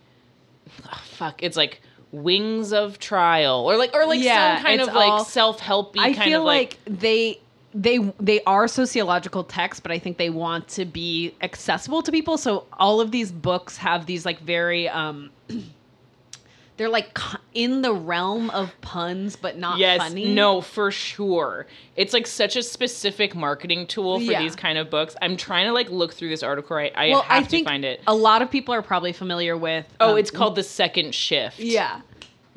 oh, 0.84 1.02
fuck 1.04 1.42
it's 1.42 1.56
like 1.56 1.80
wings 2.12 2.72
of 2.72 2.98
trial 2.98 3.64
or 3.68 3.76
like 3.76 3.94
or 3.94 4.06
like 4.06 4.20
Yeah, 4.20 4.56
some 4.56 4.64
kind 4.64 4.80
of 4.80 4.94
like 4.94 5.26
self-helpy 5.26 5.98
I 5.98 6.12
kind 6.12 6.24
feel 6.24 6.40
of 6.40 6.46
like, 6.46 6.78
like 6.86 6.98
they 7.00 7.40
they 7.74 7.98
they 8.18 8.42
are 8.44 8.66
sociological 8.68 9.44
texts, 9.44 9.80
but 9.80 9.92
I 9.92 9.98
think 9.98 10.16
they 10.16 10.30
want 10.30 10.68
to 10.68 10.84
be 10.84 11.34
accessible 11.42 12.02
to 12.02 12.10
people. 12.10 12.38
So 12.38 12.66
all 12.72 13.00
of 13.00 13.10
these 13.10 13.30
books 13.30 13.76
have 13.78 14.06
these 14.06 14.24
like 14.24 14.40
very 14.40 14.88
um 14.88 15.30
they're 16.76 16.88
like 16.88 17.18
in 17.56 17.80
the 17.82 17.92
realm 17.92 18.50
of 18.50 18.78
puns, 18.82 19.34
but 19.34 19.56
not 19.58 19.78
yes 19.78 19.98
funny. 19.98 20.32
no 20.32 20.60
for 20.60 20.90
sure 20.90 21.66
it's 21.96 22.12
like 22.12 22.26
such 22.26 22.54
a 22.54 22.62
specific 22.62 23.34
marketing 23.34 23.86
tool 23.86 24.18
for 24.18 24.24
Yeah. 24.24 24.42
these 24.42 24.54
kind 24.54 24.76
of 24.78 24.90
books 24.90 25.16
i'm 25.22 25.36
trying 25.36 25.66
to 25.66 25.72
like 25.72 25.90
look 25.90 26.12
through 26.12 26.28
this 26.28 26.42
article 26.42 26.76
right 26.76 26.92
i 26.94 27.08
well, 27.08 27.22
have 27.22 27.44
I 27.44 27.46
to 27.46 27.64
find 27.64 27.84
it 27.84 28.00
a 28.06 28.14
lot 28.14 28.42
of 28.42 28.50
people 28.50 28.74
are 28.74 28.82
probably 28.82 29.12
familiar 29.12 29.56
with. 29.56 29.86
oh 30.00 30.12
um, 30.12 30.18
it's 30.18 30.30
called 30.30 30.54
the 30.54 30.62
second 30.62 31.14
shift 31.14 31.58
yeah. 31.58 32.02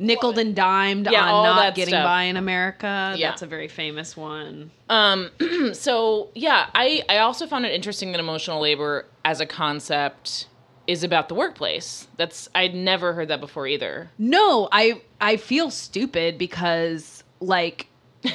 Nickeled 0.02 0.38
and 0.38 0.56
dimed 0.56 1.10
Yeah, 1.12 1.30
on 1.30 1.44
not 1.58 1.76
getting 1.76 1.92
stuff. 1.92 2.06
by 2.06 2.24
in 2.24 2.38
America. 2.38 3.16
Yeah. 3.18 3.32
That's 3.32 3.42
a 3.42 3.46
very 3.48 3.68
famous 3.68 4.16
one. 4.16 4.72
Um, 4.88 5.30
so 5.74 6.30
yeah, 6.36 6.70
I 6.74 7.04
I 7.10 7.18
also 7.18 7.48
found 7.48 7.66
it 7.66 7.74
interesting 7.74 8.14
that 8.14 8.20
emotional 8.20 8.62
labor 8.62 9.06
as 9.26 9.42
a 9.42 9.46
concept 9.46 10.48
is 10.90 11.04
about 11.04 11.30
the 11.30 11.36
workplace. 11.36 12.08
That's 12.18 12.50
I'd 12.56 12.74
never 12.74 13.14
heard 13.14 13.28
that 13.28 13.40
before 13.40 13.68
either. 13.68 14.10
No, 14.18 14.68
I 14.72 15.02
I 15.22 15.38
feel 15.38 15.70
stupid 15.70 16.40
because 16.40 17.24
like 17.40 17.88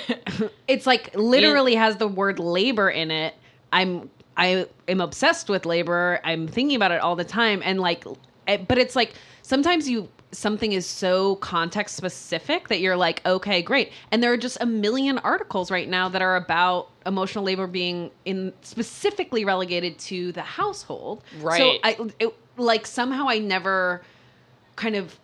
it's 0.68 0.86
like 0.86 1.12
literally 1.16 1.74
has 1.74 1.96
the 1.96 2.06
word 2.06 2.38
labor 2.38 2.88
in 2.88 3.10
it. 3.10 3.34
I'm 3.72 4.08
I 4.36 4.66
am 4.86 5.00
obsessed 5.00 5.48
with 5.48 5.66
labor. 5.66 6.20
I'm 6.22 6.46
thinking 6.46 6.76
about 6.76 6.92
it 6.92 7.00
all 7.00 7.16
the 7.16 7.24
time 7.24 7.60
and 7.64 7.80
like 7.80 8.04
eh, 8.46 8.58
but 8.58 8.78
it's 8.78 8.94
like 8.94 9.14
sometimes 9.44 9.88
you 9.88 10.08
something 10.32 10.72
is 10.72 10.84
so 10.84 11.36
context 11.36 11.94
specific 11.94 12.66
that 12.68 12.80
you're 12.80 12.96
like, 12.96 13.24
okay, 13.24 13.62
great. 13.62 13.92
And 14.10 14.20
there 14.20 14.32
are 14.32 14.36
just 14.36 14.58
a 14.60 14.66
million 14.66 15.18
articles 15.18 15.70
right 15.70 15.88
now 15.88 16.08
that 16.08 16.22
are 16.22 16.34
about 16.34 16.88
emotional 17.06 17.44
labor 17.44 17.68
being 17.68 18.10
in 18.24 18.52
specifically 18.62 19.44
relegated 19.44 19.96
to 20.00 20.32
the 20.32 20.42
household. 20.42 21.22
Right. 21.40 21.58
So 21.58 21.78
I 21.84 22.10
it, 22.18 22.34
like 22.56 22.84
somehow 22.86 23.28
I 23.28 23.38
never 23.38 24.02
kind 24.74 24.96
of 24.96 25.16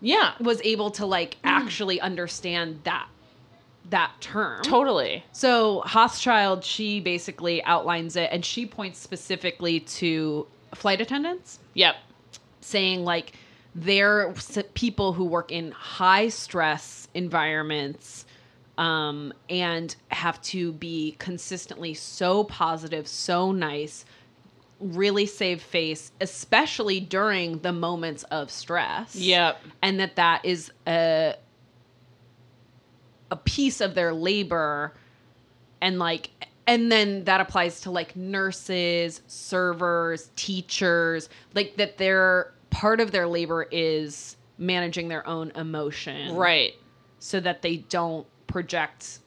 Yeah. 0.00 0.34
was 0.38 0.60
able 0.62 0.92
to 0.92 1.06
like 1.06 1.32
mm. 1.36 1.38
actually 1.44 2.00
understand 2.00 2.80
that 2.84 3.08
that 3.90 4.12
term. 4.20 4.62
Totally. 4.62 5.24
So 5.32 5.82
Hochschild, 5.84 6.62
she 6.62 7.00
basically 7.00 7.64
outlines 7.64 8.14
it 8.14 8.28
and 8.30 8.44
she 8.44 8.66
points 8.66 9.00
specifically 9.00 9.80
to 9.80 10.46
flight 10.74 11.00
attendants 11.00 11.58
Yep. 11.74 11.96
Saying 12.62 13.04
like 13.04 13.32
they're 13.74 14.34
people 14.74 15.12
who 15.12 15.24
work 15.24 15.50
in 15.50 15.70
high 15.72 16.28
stress 16.28 17.08
environments 17.14 18.26
um, 18.78 19.32
and 19.48 19.94
have 20.08 20.40
to 20.42 20.72
be 20.72 21.14
consistently 21.18 21.94
so 21.94 22.44
positive, 22.44 23.06
so 23.06 23.52
nice, 23.52 24.04
really 24.80 25.26
save 25.26 25.62
face, 25.62 26.10
especially 26.20 27.00
during 27.00 27.58
the 27.58 27.72
moments 27.72 28.24
of 28.24 28.50
stress. 28.50 29.14
Yep. 29.14 29.58
and 29.82 30.00
that 30.00 30.16
that 30.16 30.44
is 30.44 30.70
a 30.86 31.36
a 33.30 33.36
piece 33.36 33.80
of 33.80 33.94
their 33.94 34.12
labor, 34.12 34.92
and 35.80 35.98
like. 35.98 36.30
And 36.66 36.92
then 36.92 37.24
that 37.24 37.40
applies 37.40 37.80
to 37.82 37.90
like 37.90 38.14
nurses, 38.14 39.22
servers, 39.26 40.30
teachers, 40.36 41.28
like 41.54 41.76
that 41.76 41.98
their 41.98 42.52
part 42.70 43.00
of 43.00 43.10
their 43.10 43.26
labor 43.26 43.66
is 43.70 44.36
managing 44.58 45.08
their 45.08 45.26
own 45.26 45.50
emotion. 45.56 46.34
Right. 46.36 46.74
So 47.18 47.40
that 47.40 47.62
they 47.62 47.78
don't 47.78 48.26
project 48.46 49.18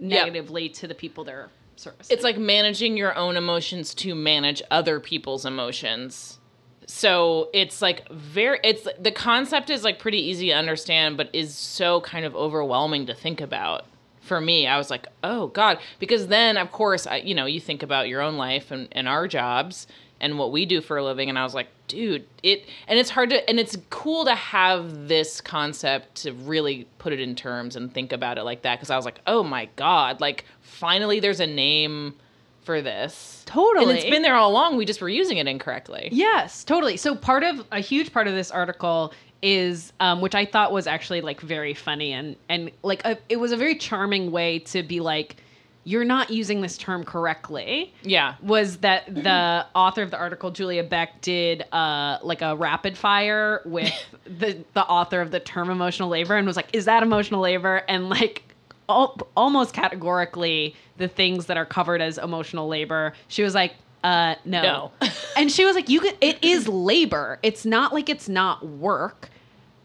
Yep. 0.00 0.26
negatively 0.26 0.68
to 0.68 0.86
the 0.86 0.94
people 0.94 1.24
they're 1.24 1.48
servicing. 1.74 2.14
It's 2.14 2.22
like 2.22 2.38
managing 2.38 2.96
your 2.96 3.16
own 3.16 3.36
emotions 3.36 3.94
to 3.94 4.14
manage 4.14 4.62
other 4.70 5.00
people's 5.00 5.44
emotions. 5.44 6.38
So 6.86 7.50
it's 7.52 7.82
like 7.82 8.08
very 8.10 8.60
it's 8.62 8.86
the 8.98 9.10
concept 9.10 9.70
is 9.70 9.82
like 9.84 9.98
pretty 9.98 10.18
easy 10.18 10.46
to 10.48 10.52
understand 10.54 11.16
but 11.16 11.28
is 11.34 11.54
so 11.54 12.00
kind 12.00 12.24
of 12.24 12.34
overwhelming 12.36 13.06
to 13.06 13.14
think 13.14 13.40
about. 13.40 13.86
For 14.28 14.40
me, 14.40 14.66
I 14.66 14.76
was 14.76 14.90
like, 14.90 15.06
"Oh 15.24 15.48
god," 15.48 15.78
because 15.98 16.28
then 16.28 16.56
of 16.56 16.70
course, 16.70 17.06
I 17.06 17.16
you 17.16 17.34
know, 17.34 17.46
you 17.46 17.60
think 17.60 17.82
about 17.82 18.08
your 18.08 18.20
own 18.20 18.36
life 18.36 18.70
and, 18.70 18.88
and 18.92 19.08
our 19.08 19.26
jobs 19.26 19.86
and 20.20 20.38
what 20.38 20.52
we 20.52 20.66
do 20.66 20.80
for 20.80 20.96
a 20.96 21.04
living 21.04 21.28
and 21.28 21.38
I 21.38 21.44
was 21.44 21.54
like, 21.54 21.68
"Dude, 21.86 22.26
it 22.42 22.64
and 22.86 22.98
it's 22.98 23.10
hard 23.10 23.30
to 23.30 23.48
and 23.48 23.58
it's 23.58 23.76
cool 23.90 24.24
to 24.24 24.34
have 24.34 25.08
this 25.08 25.40
concept 25.40 26.16
to 26.22 26.32
really 26.32 26.86
put 26.98 27.12
it 27.12 27.20
in 27.20 27.34
terms 27.34 27.76
and 27.76 27.92
think 27.92 28.12
about 28.12 28.38
it 28.38 28.42
like 28.44 28.62
that 28.62 28.76
because 28.76 28.90
I 28.90 28.96
was 28.96 29.04
like, 29.04 29.20
"Oh 29.26 29.42
my 29.42 29.68
god, 29.76 30.20
like 30.20 30.44
finally 30.60 31.20
there's 31.20 31.40
a 31.40 31.46
name 31.46 32.14
for 32.62 32.82
this." 32.82 33.38
totally. 33.48 33.88
And 33.88 33.98
it's 33.98 34.10
been 34.10 34.22
there 34.22 34.34
all 34.34 34.50
along. 34.50 34.76
We 34.76 34.84
just 34.84 35.00
were 35.00 35.08
using 35.08 35.38
it 35.38 35.48
incorrectly. 35.48 36.10
Yes, 36.12 36.64
totally. 36.64 36.96
So 36.96 37.14
part 37.14 37.42
of 37.42 37.64
a 37.72 37.80
huge 37.80 38.12
part 38.12 38.26
of 38.26 38.34
this 38.34 38.50
article 38.50 39.12
is, 39.42 39.92
um, 40.00 40.20
which 40.20 40.34
I 40.34 40.44
thought 40.44 40.72
was 40.72 40.86
actually 40.86 41.20
like 41.20 41.40
very 41.40 41.74
funny 41.74 42.12
and 42.12 42.36
and 42.48 42.70
like 42.82 43.04
a, 43.04 43.18
it 43.28 43.36
was 43.36 43.52
a 43.52 43.56
very 43.56 43.76
charming 43.76 44.30
way 44.30 44.58
to 44.60 44.82
be 44.82 45.00
like, 45.00 45.36
you're 45.84 46.04
not 46.04 46.28
using 46.30 46.60
this 46.60 46.76
term 46.76 47.02
correctly. 47.02 47.94
Yeah. 48.02 48.34
Was 48.42 48.78
that 48.78 49.06
the 49.06 49.64
author 49.74 50.02
of 50.02 50.10
the 50.10 50.18
article, 50.18 50.50
Julia 50.50 50.84
Beck, 50.84 51.20
did 51.22 51.64
uh, 51.72 52.18
like 52.22 52.42
a 52.42 52.54
rapid 52.56 52.98
fire 52.98 53.62
with 53.64 53.92
the 54.24 54.62
the 54.74 54.84
author 54.84 55.20
of 55.20 55.30
the 55.30 55.40
term 55.40 55.70
emotional 55.70 56.08
labor 56.08 56.36
and 56.36 56.46
was 56.46 56.56
like, 56.56 56.68
"Is 56.74 56.84
that 56.84 57.02
emotional 57.02 57.40
labor?" 57.40 57.84
And 57.88 58.10
like 58.10 58.42
al- 58.88 59.18
almost 59.36 59.72
categorically, 59.72 60.74
the 60.98 61.08
things 61.08 61.46
that 61.46 61.56
are 61.56 61.66
covered 61.66 62.00
as 62.02 62.18
emotional 62.18 62.68
labor, 62.68 63.14
she 63.28 63.42
was 63.42 63.54
like, 63.54 63.74
"Uh, 64.02 64.34
no." 64.44 64.62
No. 64.62 64.92
and 65.36 65.50
she 65.50 65.64
was 65.64 65.74
like, 65.74 65.88
"You 65.88 66.00
could. 66.00 66.16
It 66.20 66.42
is 66.42 66.68
labor. 66.68 67.38
It's 67.42 67.64
not 67.64 67.92
like 67.92 68.08
it's 68.08 68.28
not 68.28 68.66
work, 68.66 69.28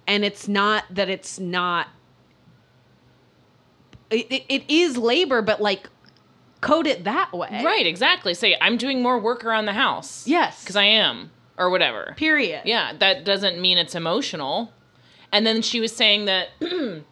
and 0.08 0.24
it's 0.24 0.48
not 0.48 0.86
that 0.90 1.10
it's 1.10 1.40
not. 1.40 1.88
It, 4.10 4.32
it, 4.32 4.46
it 4.50 4.64
is 4.70 4.98
labor, 4.98 5.42
but 5.42 5.62
like." 5.62 5.90
Code 6.62 6.88
it 6.88 7.04
that 7.04 7.34
way. 7.34 7.62
Right, 7.62 7.86
exactly. 7.86 8.34
Say 8.34 8.56
I'm 8.62 8.78
doing 8.78 9.02
more 9.02 9.20
work 9.20 9.44
around 9.44 9.66
the 9.66 9.74
house. 9.74 10.26
Yes. 10.26 10.64
Cuz 10.64 10.78
I 10.78 10.86
am 10.86 11.30
or 11.58 11.70
whatever. 11.70 12.14
Period. 12.16 12.62
Yeah, 12.64 12.94
that 13.00 13.26
doesn't 13.26 13.60
mean 13.60 13.78
it's 13.78 13.96
emotional. 13.96 14.72
And 15.32 15.46
then 15.46 15.62
she 15.62 15.80
was 15.80 15.94
saying 15.94 16.26
that 16.26 16.50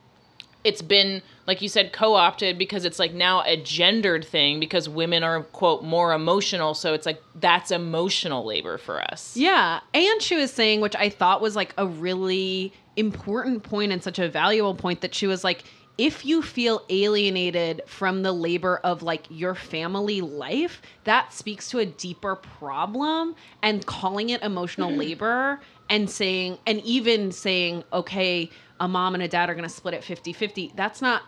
it's 0.63 0.81
been 0.81 1.21
like 1.47 1.61
you 1.61 1.69
said 1.69 1.91
co-opted 1.91 2.57
because 2.57 2.85
it's 2.85 2.99
like 2.99 3.13
now 3.13 3.43
a 3.43 3.57
gendered 3.57 4.23
thing 4.23 4.59
because 4.59 4.87
women 4.87 5.23
are 5.23 5.43
quote 5.43 5.83
more 5.83 6.13
emotional 6.13 6.73
so 6.73 6.93
it's 6.93 7.05
like 7.05 7.21
that's 7.35 7.71
emotional 7.71 8.45
labor 8.45 8.77
for 8.77 9.01
us. 9.01 9.35
Yeah. 9.35 9.79
And 9.93 10.21
she 10.21 10.35
was 10.35 10.51
saying, 10.51 10.81
which 10.81 10.95
I 10.95 11.09
thought 11.09 11.41
was 11.41 11.55
like 11.55 11.73
a 11.77 11.87
really 11.87 12.73
important 12.95 13.63
point 13.63 13.91
and 13.91 14.03
such 14.03 14.19
a 14.19 14.29
valuable 14.29 14.75
point, 14.75 15.01
that 15.01 15.15
she 15.15 15.27
was 15.27 15.43
like, 15.43 15.63
if 15.97 16.25
you 16.25 16.41
feel 16.41 16.83
alienated 16.89 17.81
from 17.85 18.23
the 18.23 18.31
labor 18.31 18.77
of 18.77 19.03
like 19.03 19.25
your 19.29 19.53
family 19.53 20.21
life, 20.21 20.81
that 21.03 21.33
speaks 21.33 21.69
to 21.69 21.79
a 21.79 21.85
deeper 21.85 22.35
problem 22.35 23.35
and 23.61 23.85
calling 23.85 24.29
it 24.29 24.41
emotional 24.41 24.91
labor 24.95 25.59
and 25.89 26.09
saying, 26.09 26.57
and 26.65 26.79
even 26.81 27.31
saying, 27.31 27.83
okay, 27.91 28.49
a 28.81 28.87
mom 28.87 29.13
and 29.13 29.23
a 29.23 29.27
dad 29.27 29.49
are 29.49 29.53
going 29.53 29.67
to 29.67 29.73
split 29.73 29.93
it 29.93 30.03
50 30.03 30.33
50. 30.33 30.73
That's 30.75 31.01
not 31.01 31.21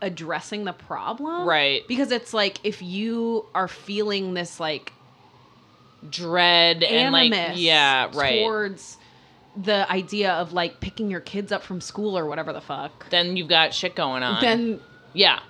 addressing 0.00 0.64
the 0.64 0.72
problem. 0.72 1.46
Right. 1.46 1.86
Because 1.86 2.10
it's 2.10 2.34
like 2.34 2.58
if 2.64 2.82
you 2.82 3.46
are 3.54 3.68
feeling 3.68 4.34
this 4.34 4.58
like 4.58 4.92
Dread 6.08 6.82
and 6.82 7.12
like 7.12 7.56
yeah, 7.56 8.10
right. 8.14 8.40
towards 8.40 8.96
the 9.56 9.90
idea 9.90 10.32
of 10.32 10.52
like 10.52 10.80
picking 10.80 11.10
your 11.10 11.20
kids 11.20 11.50
up 11.50 11.62
from 11.62 11.80
school 11.80 12.16
or 12.16 12.26
whatever 12.26 12.52
the 12.52 12.60
fuck, 12.60 13.08
then 13.10 13.36
you've 13.36 13.48
got 13.48 13.74
shit 13.74 13.94
going 13.94 14.22
on. 14.22 14.40
then 14.40 14.80
yeah. 15.14 15.40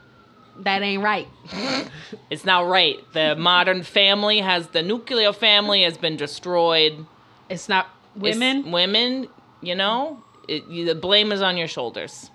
that 0.60 0.82
ain't 0.82 1.02
right. 1.02 1.28
It's 2.30 2.44
not 2.44 2.66
right. 2.66 2.96
The 3.12 3.36
modern 3.36 3.82
family 3.82 4.38
has 4.38 4.68
the 4.68 4.82
nuclear 4.82 5.32
family 5.32 5.82
has 5.82 5.98
been 5.98 6.16
destroyed. 6.16 7.04
It's 7.48 7.68
not 7.68 7.88
It's 8.14 8.22
women. 8.22 8.70
women, 8.70 9.28
you 9.60 9.74
know, 9.74 10.22
it, 10.48 10.68
the 10.68 10.94
blame 10.94 11.32
is 11.32 11.42
on 11.42 11.56
your 11.56 11.68
shoulders. 11.68 12.30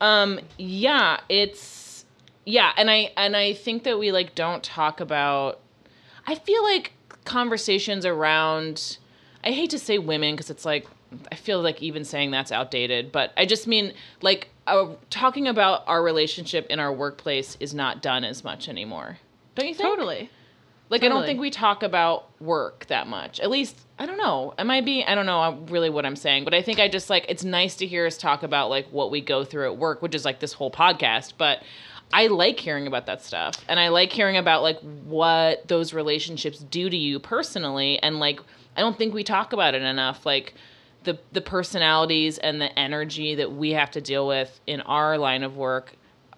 Um, 0.00 0.40
yeah, 0.58 1.20
it's 1.28 2.04
yeah, 2.44 2.72
and 2.76 2.90
I 2.90 3.12
and 3.16 3.36
I 3.36 3.54
think 3.54 3.84
that 3.84 3.98
we 3.98 4.12
like 4.12 4.34
don't 4.34 4.62
talk 4.62 5.00
about. 5.00 5.60
I 6.26 6.34
feel 6.34 6.62
like 6.62 6.92
conversations 7.24 8.04
around. 8.06 8.98
I 9.44 9.52
hate 9.52 9.70
to 9.70 9.78
say 9.78 9.98
women 9.98 10.34
because 10.34 10.50
it's 10.50 10.64
like 10.64 10.86
I 11.30 11.36
feel 11.36 11.60
like 11.62 11.82
even 11.82 12.04
saying 12.04 12.30
that's 12.30 12.52
outdated, 12.52 13.12
but 13.12 13.32
I 13.36 13.46
just 13.46 13.66
mean 13.66 13.94
like 14.22 14.48
uh, 14.66 14.88
talking 15.10 15.46
about 15.46 15.84
our 15.86 16.02
relationship 16.02 16.66
in 16.68 16.80
our 16.80 16.92
workplace 16.92 17.56
is 17.60 17.74
not 17.74 18.02
done 18.02 18.24
as 18.24 18.44
much 18.44 18.68
anymore. 18.68 19.18
Don't 19.54 19.68
you 19.68 19.74
think? 19.74 19.88
totally. 19.88 20.30
Like 20.88 21.02
I 21.02 21.08
don't 21.08 21.26
think 21.26 21.40
we 21.40 21.50
talk 21.50 21.82
about 21.82 22.28
work 22.40 22.86
that 22.86 23.08
much. 23.08 23.40
At 23.40 23.50
least 23.50 23.76
I 23.98 24.06
don't 24.06 24.18
know. 24.18 24.54
Am 24.58 24.70
I 24.70 24.80
being? 24.80 25.04
I 25.06 25.14
don't 25.14 25.26
know 25.26 25.40
uh, 25.40 25.56
really 25.68 25.90
what 25.90 26.06
I'm 26.06 26.16
saying, 26.16 26.44
but 26.44 26.54
I 26.54 26.62
think 26.62 26.78
I 26.78 26.88
just 26.88 27.10
like 27.10 27.26
it's 27.28 27.44
nice 27.44 27.76
to 27.76 27.86
hear 27.86 28.06
us 28.06 28.16
talk 28.16 28.42
about 28.42 28.70
like 28.70 28.86
what 28.92 29.10
we 29.10 29.20
go 29.20 29.44
through 29.44 29.66
at 29.66 29.76
work, 29.78 30.00
which 30.00 30.14
is 30.14 30.24
like 30.24 30.38
this 30.38 30.52
whole 30.52 30.70
podcast. 30.70 31.34
But 31.36 31.62
I 32.12 32.28
like 32.28 32.60
hearing 32.60 32.86
about 32.86 33.06
that 33.06 33.22
stuff, 33.22 33.56
and 33.68 33.80
I 33.80 33.88
like 33.88 34.12
hearing 34.12 34.36
about 34.36 34.62
like 34.62 34.78
what 34.80 35.66
those 35.66 35.92
relationships 35.92 36.58
do 36.58 36.88
to 36.88 36.96
you 36.96 37.18
personally, 37.18 37.98
and 38.00 38.20
like 38.20 38.40
I 38.76 38.80
don't 38.80 38.96
think 38.96 39.12
we 39.12 39.24
talk 39.24 39.52
about 39.52 39.74
it 39.74 39.82
enough. 39.82 40.24
Like 40.24 40.54
the 41.02 41.18
the 41.32 41.40
personalities 41.40 42.38
and 42.38 42.60
the 42.60 42.78
energy 42.78 43.34
that 43.36 43.50
we 43.50 43.70
have 43.70 43.90
to 43.92 44.00
deal 44.00 44.26
with 44.28 44.60
in 44.66 44.82
our 44.82 45.18
line 45.18 45.42
of 45.42 45.56
work 45.56 45.96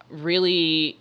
really 0.09 0.99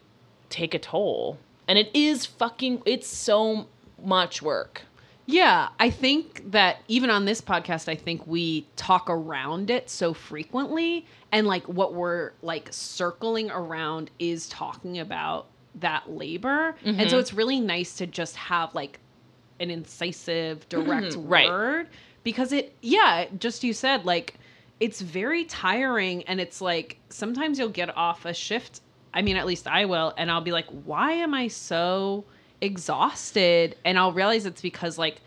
take 0.50 0.74
a 0.74 0.80
toll. 0.80 1.38
And 1.68 1.78
it 1.78 1.90
is 1.94 2.26
fucking 2.26 2.84
it's 2.86 3.08
so 3.08 3.68
much 4.04 4.42
work. 4.42 4.84
Yeah, 5.30 5.68
I 5.78 5.90
think 5.90 6.52
that 6.52 6.78
even 6.88 7.10
on 7.10 7.26
this 7.26 7.42
podcast, 7.42 7.90
I 7.90 7.96
think 7.96 8.26
we 8.26 8.66
talk 8.78 9.10
around 9.10 9.70
it 9.70 9.90
so 9.90 10.14
frequently, 10.14 11.06
and 11.34 11.46
like 11.46 11.68
what 11.68 11.94
we're 11.94 12.32
like 12.42 12.70
circling 12.72 13.52
around 13.52 14.10
is 14.20 14.48
talking 14.48 15.00
about 15.00 15.48
that 15.82 16.10
labor, 16.10 16.76
and 16.86 17.10
so 17.10 17.20
it's 17.20 17.34
really 17.34 17.60
nice 17.60 17.96
to 17.98 18.08
just 18.08 18.38
have 18.38 18.74
like 18.74 19.00
an 19.60 19.70
incisive, 19.70 20.68
direct 20.70 21.08
Mhm, 21.16 21.24
right. 21.30 21.50
word 21.50 21.88
because 22.24 22.54
it, 22.54 22.74
yeah, 22.82 23.26
just 23.38 23.64
you 23.66 23.74
said 23.74 24.06
like 24.06 24.36
it's 24.80 25.02
very 25.02 25.44
tiring, 25.44 26.24
and 26.24 26.40
it's 26.40 26.62
like 26.62 27.00
sometimes 27.10 27.60
you'll 27.60 27.68
get 27.68 27.96
off 27.98 28.24
a 28.26 28.34
shift. 28.34 28.80
I 29.18 29.24
mean, 29.24 29.36
at 29.36 29.48
least 29.48 29.68
I 29.68 29.86
will, 29.86 30.14
and 30.16 30.30
I'll 30.30 30.42
be 30.42 30.52
like, 30.52 30.68
why 30.86 31.14
am 31.14 31.34
I 31.34 31.48
so 31.48 32.24
exhausted? 32.62 33.76
And 33.84 33.98
I'll 33.98 34.12
realize 34.14 34.46
it's 34.46 34.62
because 34.62 34.98
like 35.00 35.22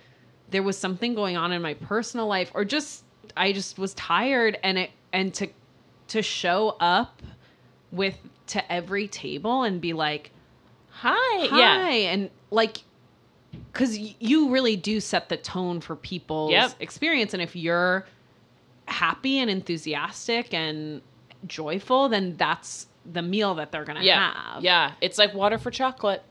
there 0.51 0.63
was 0.63 0.79
something 0.79 1.15
going 1.15 1.37
on 1.37 1.51
in 1.53 1.61
my 1.61 1.75
personal 1.75 2.27
life 2.29 2.53
or 2.55 2.65
just 2.65 3.05
I 3.37 3.53
just 3.53 3.79
was 3.79 3.93
tired 3.95 4.57
and 4.63 4.79
it 4.79 4.91
and 5.13 5.35
to 5.35 5.49
to 6.09 6.23
show 6.23 6.77
up 6.81 7.21
with 7.93 8.17
to 8.49 8.73
every 8.73 9.09
table 9.09 9.63
and 9.65 9.81
be 9.81 9.93
like 9.93 10.31
Hi. 10.91 11.47
hi 11.47 11.59
Yeah. 11.97 12.11
and 12.13 12.31
like 12.51 12.79
because 13.73 13.97
you 13.99 14.51
really 14.51 14.77
do 14.77 15.01
set 15.01 15.29
the 15.29 15.37
tone 15.37 15.81
for 15.81 15.95
people's 15.97 16.53
Yep. 16.53 16.75
experience 16.81 17.33
and 17.35 17.43
if 17.43 17.55
you're 17.57 18.07
happy 18.87 19.39
and 19.39 19.49
enthusiastic 19.51 20.53
and 20.55 21.01
joyful 21.47 22.09
then 22.09 22.37
that's 22.37 22.87
the 23.05 23.23
meal 23.23 23.55
that 23.57 23.73
they're 23.73 23.85
gonna 23.85 24.03
Yeah. 24.03 24.33
have 24.55 24.63
Yeah. 24.63 24.93
It's 25.01 25.19
like 25.19 25.35
water 25.35 25.59
for 25.59 25.71
chocolate. 25.71 26.23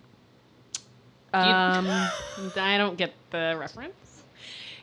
um 1.33 1.87
i 2.57 2.77
don't 2.77 2.97
get 2.97 3.13
the 3.31 3.55
reference 3.59 4.23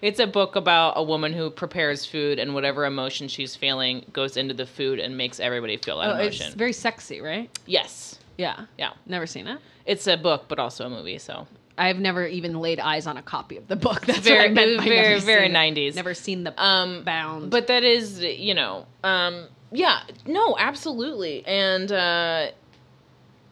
It's 0.02 0.20
a 0.20 0.26
book 0.26 0.54
about 0.56 0.92
a 0.96 1.02
woman 1.02 1.32
who 1.32 1.50
prepares 1.50 2.04
food 2.06 2.38
and 2.38 2.54
whatever 2.54 2.84
emotion 2.84 3.28
she's 3.28 3.56
feeling 3.56 4.04
goes 4.12 4.36
into 4.36 4.54
the 4.54 4.66
food 4.66 5.00
and 5.00 5.16
makes 5.16 5.40
everybody 5.40 5.76
feel 5.78 5.98
that 5.98 6.10
oh, 6.10 6.14
emotion. 6.20 6.46
it's 6.46 6.54
very 6.54 6.72
sexy 6.72 7.20
right 7.20 7.50
yes. 7.66 8.18
yeah 8.38 8.66
Yeah. 8.78 8.90
never 9.06 9.26
seen 9.26 9.46
it 9.48 9.58
It's 9.86 10.06
a 10.06 10.16
book, 10.16 10.44
but 10.48 10.58
also 10.58 10.84
a 10.86 10.90
movie. 10.90 11.18
So 11.18 11.46
I've 11.78 11.98
never 12.00 12.26
even 12.26 12.58
laid 12.60 12.80
eyes 12.80 13.06
on 13.06 13.16
a 13.16 13.22
copy 13.22 13.56
of 13.56 13.68
the 13.68 13.76
book. 13.76 14.04
That's 14.06 14.18
Very- 14.20 14.38
what 14.38 14.50
I 14.50 14.52
meant 14.52 14.78
by 14.78 14.84
very- 14.84 15.08
never 15.14 15.24
very 15.24 15.46
seen 15.46 15.54
it. 15.56 15.92
90s. 15.92 15.94
Never 15.94 16.14
seen 16.14 16.42
the 16.44 16.52
Um, 16.62 17.04
bound. 17.04 17.50
But 17.50 17.66
that 17.68 17.84
is, 17.84 18.20
you 18.20 18.54
know, 18.54 18.86
um, 19.04 19.46
yeah, 19.72 20.00
no, 20.26 20.56
absolutely, 20.58 21.44
and 21.46 21.90
uh, 21.92 22.48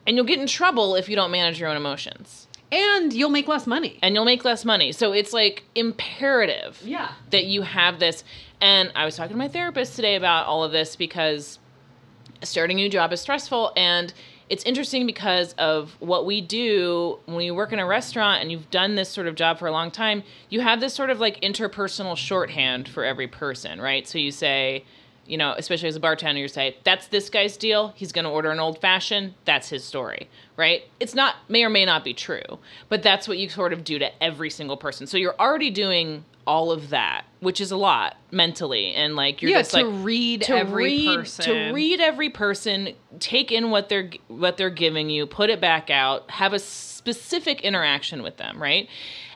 and 0.06 0.16
you'll 0.16 0.24
get 0.26 0.38
in 0.40 0.46
trouble 0.46 0.94
if 0.96 1.08
you 1.08 1.16
don't 1.16 1.30
manage 1.30 1.58
your 1.58 1.68
own 1.68 1.76
emotions, 1.76 2.46
and 2.70 3.12
you'll 3.12 3.30
make 3.30 3.48
less 3.48 3.66
money. 3.66 3.98
and 4.02 4.14
you'll 4.14 4.24
make 4.24 4.44
less 4.44 4.64
money. 4.64 4.92
So 4.92 5.12
it's 5.12 5.32
like 5.32 5.64
imperative 5.74 6.80
Yeah. 6.84 7.12
that 7.30 7.44
you 7.46 7.62
have 7.62 7.98
this. 8.00 8.22
And 8.60 8.92
I 8.94 9.04
was 9.04 9.16
talking 9.16 9.32
to 9.32 9.38
my 9.38 9.48
therapist 9.48 9.96
today 9.96 10.14
about 10.16 10.46
all 10.46 10.62
of 10.64 10.72
this 10.72 10.96
because 10.96 11.58
starting 12.42 12.78
a 12.78 12.82
new 12.82 12.88
job 12.90 13.12
is 13.12 13.20
stressful 13.20 13.72
and 13.76 14.12
it's 14.50 14.62
interesting 14.64 15.06
because 15.06 15.54
of 15.54 15.96
what 16.00 16.26
we 16.26 16.42
do 16.42 17.18
when 17.24 17.42
you 17.44 17.54
work 17.54 17.72
in 17.72 17.78
a 17.78 17.86
restaurant 17.86 18.42
and 18.42 18.52
you've 18.52 18.70
done 18.70 18.94
this 18.94 19.08
sort 19.08 19.26
of 19.26 19.34
job 19.34 19.58
for 19.58 19.66
a 19.66 19.72
long 19.72 19.90
time 19.90 20.22
you 20.50 20.60
have 20.60 20.80
this 20.80 20.92
sort 20.92 21.08
of 21.08 21.18
like 21.20 21.40
interpersonal 21.40 22.14
shorthand 22.16 22.86
for 22.86 23.02
every 23.04 23.26
person 23.26 23.80
right 23.80 24.06
so 24.06 24.18
you 24.18 24.30
say 24.30 24.84
you 25.26 25.36
know 25.36 25.54
especially 25.56 25.88
as 25.88 25.96
a 25.96 26.00
bartender 26.00 26.40
you 26.40 26.48
say 26.48 26.76
that's 26.84 27.08
this 27.08 27.30
guy's 27.30 27.56
deal. 27.56 27.92
He's 27.96 28.12
going 28.12 28.24
to 28.24 28.30
order 28.30 28.50
an 28.50 28.60
old 28.60 28.80
fashioned. 28.80 29.34
That's 29.44 29.68
his 29.68 29.84
story 29.84 30.28
right? 30.56 30.84
It's 31.00 31.14
not 31.14 31.36
may 31.48 31.64
or 31.64 31.70
may 31.70 31.84
not 31.84 32.04
be 32.04 32.14
true 32.14 32.58
but 32.88 33.02
that's 33.02 33.26
what 33.26 33.38
you 33.38 33.48
sort 33.48 33.72
of 33.72 33.84
do 33.84 33.98
to 33.98 34.22
every 34.22 34.50
single 34.50 34.76
person. 34.76 35.06
So 35.06 35.16
you're 35.16 35.36
already 35.38 35.70
doing 35.70 36.24
all 36.46 36.70
of 36.70 36.90
that 36.90 37.24
which 37.40 37.60
is 37.60 37.70
a 37.70 37.76
lot 37.76 38.16
mentally 38.30 38.92
and 38.94 39.16
like 39.16 39.40
you're 39.40 39.50
yeah, 39.50 39.60
just 39.60 39.70
to 39.70 39.82
like 39.82 40.04
read 40.04 40.42
to 40.42 40.56
every 40.56 40.84
read 40.84 41.16
person. 41.16 41.44
to 41.44 41.72
read 41.72 42.00
every 42.00 42.30
person 42.30 42.90
take 43.18 43.50
in 43.50 43.70
what 43.70 43.88
they're 43.88 44.10
what 44.28 44.56
they're 44.56 44.70
giving 44.70 45.08
you 45.08 45.26
put 45.26 45.50
it 45.50 45.60
back 45.60 45.90
out 45.90 46.30
have 46.30 46.52
a 46.52 46.58
specific 46.58 47.62
interaction 47.62 48.22
with 48.22 48.36
them 48.36 48.62
right? 48.62 48.88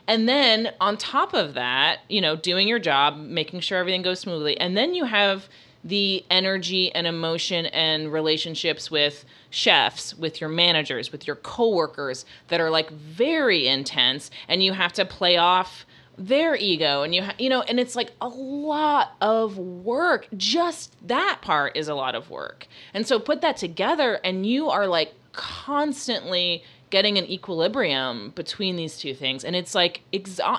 And 0.07 0.27
then 0.27 0.71
on 0.81 0.97
top 0.97 1.33
of 1.33 1.53
that 1.55 1.99
you 2.09 2.21
know 2.21 2.35
doing 2.35 2.67
your 2.67 2.79
job 2.79 3.17
making 3.17 3.61
sure 3.61 3.77
everything 3.77 4.01
goes 4.01 4.19
smoothly 4.19 4.59
and 4.59 4.77
then 4.77 4.93
you 4.93 5.05
have 5.05 5.47
the 5.83 6.25
energy 6.29 6.93
and 6.93 7.07
emotion 7.07 7.65
and 7.67 8.11
relationships 8.11 8.91
with 8.91 9.25
chefs 9.49 10.13
with 10.13 10.41
your 10.41 10.49
managers 10.49 11.11
with 11.11 11.25
your 11.25 11.37
coworkers 11.37 12.25
that 12.49 12.59
are 12.59 12.69
like 12.69 12.91
very 12.91 13.67
intense 13.67 14.29
and 14.47 14.61
you 14.61 14.73
have 14.73 14.91
to 14.91 15.05
play 15.05 15.37
off 15.37 15.85
their 16.19 16.53
ego 16.55 17.01
and 17.01 17.15
you 17.15 17.23
ha- 17.23 17.35
you 17.39 17.49
know 17.49 17.61
and 17.61 17.79
it's 17.79 17.95
like 17.95 18.11
a 18.21 18.27
lot 18.27 19.13
of 19.21 19.57
work. 19.57 20.27
Just 20.35 20.93
that 21.07 21.39
part 21.41 21.77
is 21.77 21.87
a 21.87 21.95
lot 21.95 22.13
of 22.13 22.29
work. 22.29 22.67
And 22.93 23.07
so 23.07 23.19
put 23.19 23.41
that 23.41 23.55
together 23.55 24.19
and 24.23 24.45
you 24.45 24.69
are 24.69 24.85
like 24.85 25.13
constantly 25.31 26.63
getting 26.89 27.17
an 27.17 27.25
equilibrium 27.25 28.31
between 28.31 28.75
these 28.75 28.97
two 28.97 29.13
things. 29.13 29.45
And 29.45 29.55
it's 29.55 29.73
like 29.73 30.01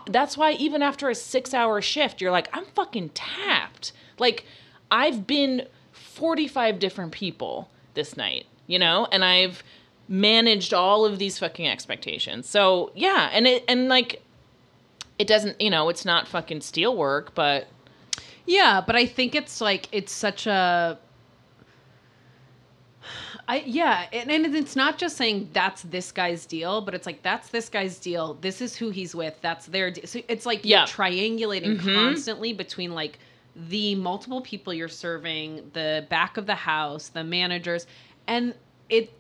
that's 0.09 0.39
why 0.39 0.53
even 0.53 0.81
after 0.83 1.11
a 1.11 1.15
6 1.15 1.55
hour 1.55 1.83
shift 1.83 2.21
you're 2.21 2.33
like 2.33 2.49
I'm 2.55 2.65
fucking 2.65 3.11
tapped. 3.11 3.93
Like 4.19 4.47
I've 4.91 5.27
been 5.27 5.67
45 5.93 6.79
different 6.79 7.13
people 7.13 7.69
this 7.95 8.17
night 8.17 8.47
you 8.67 8.79
know 8.79 9.07
and 9.13 9.25
I've 9.25 9.63
managed 10.09 10.73
all 10.75 11.05
of 11.05 11.19
these 11.19 11.39
fucking 11.39 11.67
expectations 11.69 12.49
so 12.49 12.91
yeah 12.95 13.29
and 13.33 13.47
it 13.47 13.65
and 13.69 13.89
like 13.89 14.23
it 15.19 15.27
doesn't 15.27 15.61
you 15.61 15.71
know 15.71 15.89
it's 15.89 16.05
not 16.05 16.27
fucking 16.29 16.61
steel 16.63 16.97
work 16.97 17.35
but 17.35 17.67
Yeah, 18.47 18.81
but 18.85 18.97
I 18.97 19.07
think 19.07 19.35
it's 19.35 19.61
like 19.61 19.89
it's 19.93 20.13
such 20.13 20.47
a 20.47 20.99
I 23.49 23.63
yeah, 23.67 24.07
and, 24.13 24.31
and 24.31 24.55
it's 24.55 24.77
not 24.77 24.97
just 24.99 25.17
saying 25.17 25.51
that's 25.53 25.83
this 25.83 26.13
guy's 26.13 26.47
deal, 26.47 26.81
but 26.83 26.95
it's 26.95 27.07
like 27.07 27.23
that's 27.23 27.49
this 27.49 27.69
guy's 27.69 27.99
deal. 27.99 28.35
This 28.41 28.61
is 28.61 28.77
who 28.77 28.91
he's 28.91 29.15
with. 29.15 29.35
That's 29.41 29.67
their 29.67 29.91
deal. 29.91 30.07
So 30.07 30.21
it's 30.29 30.47
like 30.47 30.61
Yeah. 30.65 30.81
you're 30.81 30.87
triangulating 30.87 31.81
Mhm. 31.81 31.95
constantly 31.95 32.53
between 32.53 32.93
like 32.93 33.19
the 33.69 33.95
multiple 33.95 34.41
people 34.41 34.73
you're 34.73 34.89
serving, 34.89 35.71
the 35.73 36.07
back 36.09 36.37
of 36.37 36.47
the 36.47 36.55
house, 36.55 37.09
the 37.09 37.25
managers, 37.25 37.87
and 38.27 38.55
it 38.89 39.13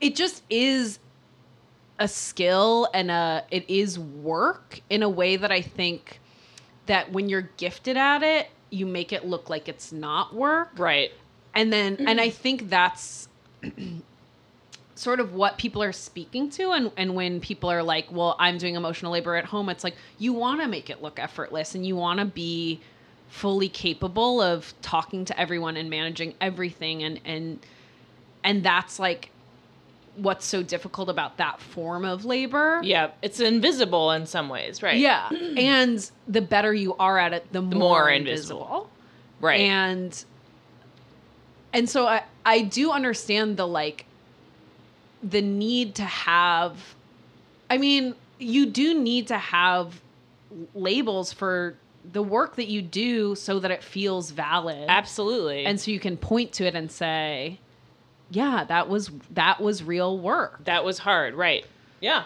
it 0.00 0.14
just 0.14 0.42
is 0.50 0.98
a 1.98 2.06
skill 2.06 2.88
and 2.92 3.10
a 3.10 3.44
it 3.50 3.68
is 3.68 3.98
work 3.98 4.80
in 4.90 5.02
a 5.02 5.08
way 5.08 5.36
that 5.36 5.50
I 5.50 5.62
think 5.62 6.20
that 6.86 7.10
when 7.12 7.28
you're 7.28 7.50
gifted 7.56 7.96
at 7.96 8.22
it, 8.22 8.48
you 8.70 8.86
make 8.86 9.12
it 9.12 9.24
look 9.24 9.50
like 9.50 9.68
it's 9.68 9.92
not 9.92 10.34
work. 10.34 10.70
right 10.76 11.12
And 11.54 11.72
then 11.72 11.96
and 12.06 12.20
I 12.20 12.30
think 12.30 12.68
that's 12.68 13.28
sort 14.96 15.20
of 15.20 15.34
what 15.34 15.58
people 15.58 15.82
are 15.82 15.92
speaking 15.92 16.50
to 16.50 16.72
and 16.72 16.90
and 16.96 17.14
when 17.14 17.40
people 17.40 17.70
are 17.70 17.82
like, 17.82 18.10
"Well, 18.10 18.34
I'm 18.38 18.58
doing 18.58 18.74
emotional 18.74 19.12
labor 19.12 19.36
at 19.36 19.44
home." 19.44 19.68
It's 19.68 19.84
like 19.84 19.94
you 20.18 20.32
want 20.32 20.60
to 20.62 20.68
make 20.68 20.90
it 20.90 21.00
look 21.02 21.18
effortless 21.20 21.74
and 21.74 21.86
you 21.86 21.94
want 21.96 22.18
to 22.18 22.26
be 22.26 22.80
fully 23.28 23.68
capable 23.68 24.40
of 24.40 24.72
talking 24.82 25.24
to 25.26 25.38
everyone 25.38 25.76
and 25.76 25.88
managing 25.90 26.34
everything 26.40 27.02
and 27.02 27.20
and 27.24 27.58
and 28.44 28.62
that's 28.62 28.98
like 28.98 29.30
what's 30.16 30.46
so 30.46 30.62
difficult 30.62 31.10
about 31.10 31.36
that 31.36 31.60
form 31.60 32.04
of 32.04 32.24
labor. 32.24 32.80
yeah 32.82 33.10
it's 33.20 33.38
invisible 33.38 34.12
in 34.12 34.24
some 34.24 34.48
ways 34.48 34.82
right 34.82 34.98
Yeah. 34.98 35.28
and 35.58 36.10
the 36.26 36.40
better 36.40 36.72
you 36.72 36.94
are 36.96 37.18
at 37.18 37.34
it, 37.34 37.52
the, 37.52 37.60
more, 37.60 37.78
more 37.78 38.10
invisible. 38.10 38.60
invisible. 38.62 38.90
right 39.40 39.60
And 39.60 40.24
and 41.72 41.90
so 41.90 42.06
I 42.06 42.22
I 42.46 42.62
do 42.62 42.92
understand 42.92 43.56
the 43.58 43.66
like 43.66 44.06
the 45.28 45.42
need 45.42 45.96
to 45.96 46.04
have 46.04 46.94
I 47.68 47.78
mean, 47.78 48.14
you 48.38 48.66
do 48.66 48.94
need 48.94 49.26
to 49.28 49.38
have 49.38 50.00
labels 50.74 51.32
for 51.32 51.76
the 52.12 52.22
work 52.22 52.54
that 52.56 52.68
you 52.68 52.80
do 52.80 53.34
so 53.34 53.58
that 53.58 53.72
it 53.72 53.82
feels 53.82 54.30
valid. 54.30 54.86
absolutely 54.88 55.64
And 55.64 55.80
so 55.80 55.90
you 55.90 55.98
can 55.98 56.16
point 56.16 56.52
to 56.52 56.64
it 56.64 56.76
and 56.76 56.90
say, 56.90 57.58
yeah, 58.30 58.62
that 58.64 58.88
was 58.88 59.10
that 59.32 59.60
was 59.60 59.82
real 59.82 60.18
work. 60.18 60.64
that 60.64 60.84
was 60.84 60.98
hard 60.98 61.34
right 61.34 61.66
yeah 62.00 62.24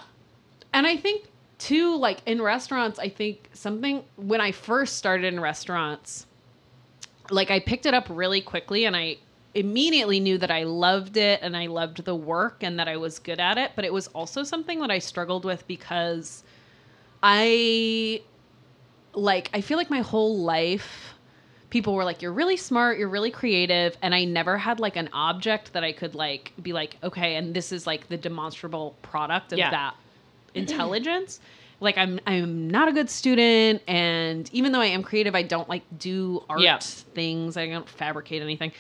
And 0.74 0.86
I 0.86 0.96
think 0.96 1.26
too, 1.58 1.96
like 1.96 2.18
in 2.26 2.40
restaurants, 2.42 2.98
I 2.98 3.08
think 3.08 3.48
something 3.52 4.02
when 4.16 4.40
I 4.40 4.52
first 4.52 4.96
started 4.96 5.32
in 5.32 5.40
restaurants, 5.40 6.26
like 7.30 7.50
I 7.50 7.60
picked 7.60 7.86
it 7.86 7.94
up 7.94 8.06
really 8.10 8.40
quickly 8.40 8.84
and 8.86 8.96
I 8.96 9.16
immediately 9.54 10.20
knew 10.20 10.38
that 10.38 10.50
I 10.50 10.62
loved 10.64 11.16
it 11.16 11.40
and 11.42 11.56
I 11.56 11.66
loved 11.66 12.04
the 12.04 12.14
work 12.14 12.62
and 12.62 12.78
that 12.78 12.88
I 12.88 12.96
was 12.96 13.18
good 13.18 13.40
at 13.40 13.58
it. 13.58 13.72
But 13.76 13.84
it 13.84 13.92
was 13.92 14.06
also 14.08 14.42
something 14.44 14.80
that 14.80 14.90
I 14.90 14.98
struggled 15.00 15.44
with 15.44 15.66
because 15.66 16.44
I 17.22 18.22
like 19.14 19.50
I 19.52 19.60
feel 19.60 19.76
like 19.76 19.90
my 19.90 20.00
whole 20.00 20.38
life 20.38 21.14
people 21.68 21.94
were 21.94 22.04
like 22.04 22.20
you're 22.22 22.32
really 22.32 22.56
smart 22.56 22.98
you're 22.98 23.08
really 23.08 23.30
creative 23.30 23.96
and 24.02 24.12
i 24.12 24.24
never 24.24 24.58
had 24.58 24.80
like 24.80 24.96
an 24.96 25.08
object 25.12 25.72
that 25.72 25.84
i 25.84 25.92
could 25.92 26.16
like 26.16 26.52
be 26.60 26.72
like 26.72 26.96
okay 27.04 27.36
and 27.36 27.54
this 27.54 27.70
is 27.70 27.86
like 27.86 28.08
the 28.08 28.16
demonstrable 28.16 28.96
product 29.02 29.52
of 29.52 29.58
Yeah. 29.58 29.70
that 29.70 29.94
intelligence 30.54 31.38
like 31.80 31.96
i'm 31.96 32.18
i'm 32.26 32.68
not 32.68 32.88
a 32.88 32.92
good 32.92 33.08
student 33.08 33.82
and 33.86 34.48
even 34.52 34.72
though 34.72 34.80
i 34.80 34.86
am 34.86 35.02
creative 35.04 35.34
i 35.36 35.42
don't 35.44 35.68
like 35.68 35.82
do 35.96 36.42
art 36.48 36.60
Yeah. 36.60 36.78
things 36.80 37.56
i 37.56 37.66
don't 37.68 37.88
fabricate 37.88 38.42
anything 38.42 38.72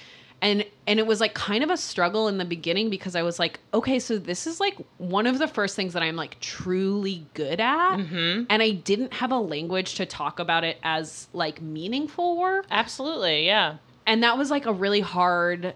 and 0.42 0.64
and 0.86 0.98
it 0.98 1.06
was 1.06 1.20
like 1.20 1.34
kind 1.34 1.62
of 1.62 1.70
a 1.70 1.76
struggle 1.76 2.28
in 2.28 2.38
the 2.38 2.44
beginning 2.44 2.88
because 2.88 3.14
i 3.14 3.22
was 3.22 3.38
like 3.38 3.60
okay 3.74 3.98
so 3.98 4.18
this 4.18 4.46
is 4.46 4.58
like 4.60 4.76
one 4.98 5.26
of 5.26 5.38
the 5.38 5.46
first 5.46 5.76
things 5.76 5.92
that 5.92 6.02
i'm 6.02 6.16
like 6.16 6.38
truly 6.40 7.26
good 7.34 7.60
at 7.60 7.96
mm-hmm. 7.96 8.44
and 8.48 8.62
I 8.62 8.70
didn't 8.70 9.12
have 9.14 9.32
a 9.32 9.38
language 9.38 9.94
to 9.96 10.06
talk 10.06 10.38
about 10.38 10.64
it 10.64 10.78
as 10.82 11.28
like 11.32 11.60
meaningful 11.60 12.38
work. 12.38 12.66
absolutely 12.70 13.44
yeah 13.46 13.76
And 14.06 14.22
that 14.22 14.36
was 14.36 14.50
like 14.50 14.66
a 14.66 14.72
really 14.72 15.00
hard 15.00 15.74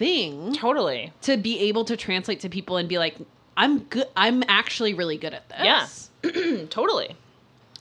thing 0.00 0.54
totally 0.54 1.12
to 1.22 1.36
be 1.36 1.60
able 1.60 1.84
to 1.84 1.96
translate 1.96 2.40
to 2.40 2.48
people 2.48 2.78
and 2.78 2.88
be 2.88 2.98
like, 2.98 3.16
I'm 3.56 3.80
good. 3.80 4.06
I'm 4.16 4.42
actually 4.48 4.94
really 4.94 5.18
good 5.18 5.34
at 5.34 5.48
this. 5.50 6.10
Yeah. 6.24 6.64
totally 6.70 7.16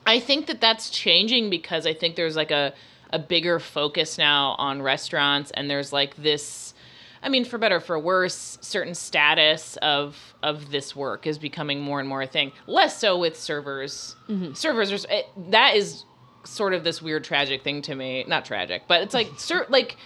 I 0.05 0.19
think 0.19 0.47
that 0.47 0.59
that's 0.59 0.89
changing 0.89 1.49
because 1.49 1.85
I 1.85 1.93
think 1.93 2.15
there's 2.15 2.35
like 2.35 2.51
a 2.51 2.73
a 3.11 3.19
bigger 3.19 3.59
focus 3.59 4.17
now 4.17 4.55
on 4.57 4.81
restaurants 4.81 5.51
and 5.51 5.69
there's 5.69 5.91
like 5.91 6.15
this 6.15 6.73
I 7.21 7.29
mean 7.29 7.45
for 7.45 7.57
better 7.57 7.77
or 7.77 7.79
for 7.79 7.99
worse 7.99 8.57
certain 8.61 8.95
status 8.95 9.77
of 9.77 10.35
of 10.41 10.71
this 10.71 10.95
work 10.95 11.27
is 11.27 11.37
becoming 11.37 11.81
more 11.81 11.99
and 11.99 12.07
more 12.07 12.21
a 12.21 12.27
thing. 12.27 12.51
Less 12.65 12.97
so 12.97 13.17
with 13.17 13.37
servers. 13.37 14.15
Mm-hmm. 14.29 14.53
Servers 14.53 14.91
are 14.91 15.11
it, 15.11 15.27
that 15.51 15.75
is 15.75 16.05
sort 16.45 16.73
of 16.73 16.83
this 16.83 17.01
weird 17.01 17.23
tragic 17.23 17.63
thing 17.63 17.81
to 17.83 17.95
me. 17.95 18.23
Not 18.27 18.45
tragic, 18.45 18.83
but 18.87 19.01
it's 19.01 19.13
like 19.13 19.27
sir 19.37 19.65
like 19.69 19.97